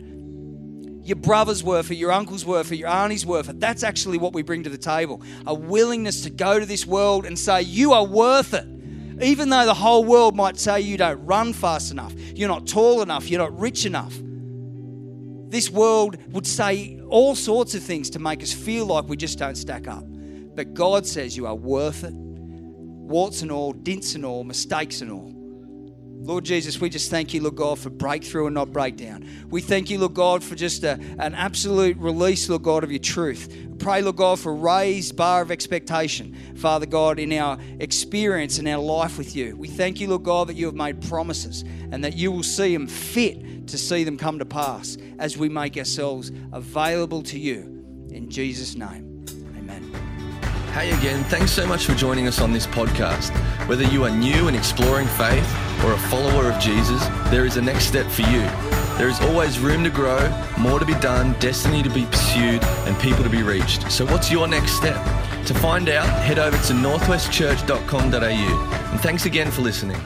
Your 1.05 1.15
brother's 1.15 1.63
worth 1.63 1.91
it, 1.91 1.95
your 1.95 2.11
uncle's 2.11 2.45
worth 2.45 2.71
it, 2.71 2.77
your 2.77 2.89
auntie's 2.89 3.27
worth 3.27 3.47
it. 3.47 3.59
That's 3.59 3.83
actually 3.83 4.17
what 4.17 4.33
we 4.33 4.41
bring 4.41 4.63
to 4.63 4.71
the 4.71 4.77
table. 4.77 5.21
A 5.45 5.53
willingness 5.53 6.23
to 6.23 6.31
go 6.31 6.59
to 6.59 6.65
this 6.65 6.85
world 6.85 7.25
and 7.25 7.37
say, 7.39 7.61
You 7.61 7.93
are 7.93 8.03
worth 8.03 8.53
it. 8.53 8.67
Even 9.21 9.49
though 9.49 9.65
the 9.65 9.73
whole 9.73 10.03
world 10.03 10.35
might 10.35 10.57
say 10.57 10.81
you 10.81 10.97
don't 10.97 11.23
run 11.25 11.53
fast 11.53 11.91
enough, 11.91 12.13
you're 12.35 12.49
not 12.49 12.67
tall 12.67 13.01
enough, 13.01 13.29
you're 13.29 13.39
not 13.39 13.57
rich 13.57 13.85
enough. 13.85 14.13
This 15.55 15.69
world 15.69 16.17
would 16.33 16.45
say 16.45 16.99
all 17.07 17.33
sorts 17.33 17.75
of 17.75 17.81
things 17.81 18.09
to 18.09 18.19
make 18.19 18.43
us 18.43 18.51
feel 18.51 18.87
like 18.87 19.07
we 19.07 19.15
just 19.15 19.39
don't 19.39 19.55
stack 19.55 19.87
up. 19.87 20.03
But 20.05 20.73
God 20.73 21.07
says 21.07 21.37
you 21.37 21.47
are 21.47 21.55
worth 21.55 22.03
it. 22.03 22.13
Warts 22.13 23.41
and 23.41 23.49
all, 23.49 23.71
dints 23.71 24.15
and 24.15 24.25
all, 24.25 24.43
mistakes 24.43 24.99
and 24.99 25.09
all. 25.09 25.31
Lord 25.33 26.43
Jesus, 26.43 26.81
we 26.81 26.89
just 26.89 27.09
thank 27.09 27.33
you, 27.33 27.41
Lord 27.41 27.55
God, 27.55 27.79
for 27.79 27.89
breakthrough 27.89 28.47
and 28.47 28.53
not 28.53 28.73
breakdown. 28.73 29.29
We 29.49 29.61
thank 29.61 29.89
you, 29.89 29.97
Lord 29.97 30.13
God, 30.13 30.43
for 30.43 30.55
just 30.55 30.83
a, 30.83 30.99
an 31.19 31.33
absolute 31.33 31.95
release, 31.99 32.49
Lord 32.49 32.63
God, 32.63 32.83
of 32.83 32.91
your 32.91 32.99
truth. 32.99 33.55
Pray, 33.79 34.01
Lord 34.01 34.17
God, 34.17 34.39
for 34.41 34.51
a 34.51 34.55
raised 34.55 35.15
bar 35.15 35.41
of 35.41 35.51
expectation, 35.51 36.35
Father 36.57 36.85
God, 36.85 37.17
in 37.17 37.31
our 37.31 37.57
experience 37.79 38.57
and 38.57 38.67
our 38.67 38.81
life 38.81 39.17
with 39.17 39.37
you. 39.37 39.55
We 39.55 39.69
thank 39.69 40.01
you, 40.01 40.09
Lord 40.09 40.23
God, 40.23 40.49
that 40.49 40.57
you 40.57 40.65
have 40.65 40.75
made 40.75 41.01
promises 41.07 41.63
and 41.91 42.03
that 42.03 42.17
you 42.17 42.29
will 42.29 42.43
see 42.43 42.73
them 42.73 42.87
fit 42.87 43.54
to 43.67 43.77
see 43.77 44.03
them 44.03 44.17
come 44.17 44.39
to 44.39 44.45
pass 44.45 44.97
as 45.19 45.37
we 45.37 45.49
make 45.49 45.77
ourselves 45.77 46.31
available 46.51 47.21
to 47.23 47.39
you. 47.39 47.83
In 48.11 48.29
Jesus' 48.29 48.75
name, 48.75 49.25
amen. 49.57 49.83
Hey 50.73 50.91
again, 50.91 51.23
thanks 51.25 51.51
so 51.51 51.65
much 51.65 51.85
for 51.85 51.95
joining 51.95 52.27
us 52.27 52.41
on 52.41 52.53
this 52.53 52.67
podcast. 52.67 53.31
Whether 53.67 53.83
you 53.83 54.03
are 54.03 54.09
new 54.09 54.47
and 54.47 54.55
exploring 54.55 55.07
faith 55.07 55.83
or 55.83 55.93
a 55.93 55.97
follower 56.09 56.49
of 56.49 56.59
Jesus, 56.59 57.05
there 57.29 57.45
is 57.45 57.57
a 57.57 57.61
next 57.61 57.85
step 57.85 58.09
for 58.11 58.21
you. 58.23 58.41
There 58.97 59.09
is 59.09 59.19
always 59.21 59.59
room 59.59 59.83
to 59.83 59.89
grow, 59.89 60.29
more 60.57 60.79
to 60.79 60.85
be 60.85 60.93
done, 60.95 61.35
destiny 61.39 61.83
to 61.83 61.89
be 61.89 62.05
pursued, 62.05 62.63
and 62.63 62.99
people 63.01 63.23
to 63.23 63.29
be 63.29 63.43
reached. 63.43 63.91
So, 63.91 64.05
what's 64.05 64.31
your 64.31 64.47
next 64.47 64.71
step? 64.71 65.03
To 65.47 65.53
find 65.53 65.89
out, 65.89 66.07
head 66.23 66.39
over 66.39 66.55
to 66.55 66.73
northwestchurch.com.au. 66.73 68.89
And 68.91 68.99
thanks 69.01 69.25
again 69.25 69.51
for 69.51 69.61
listening. 69.61 69.99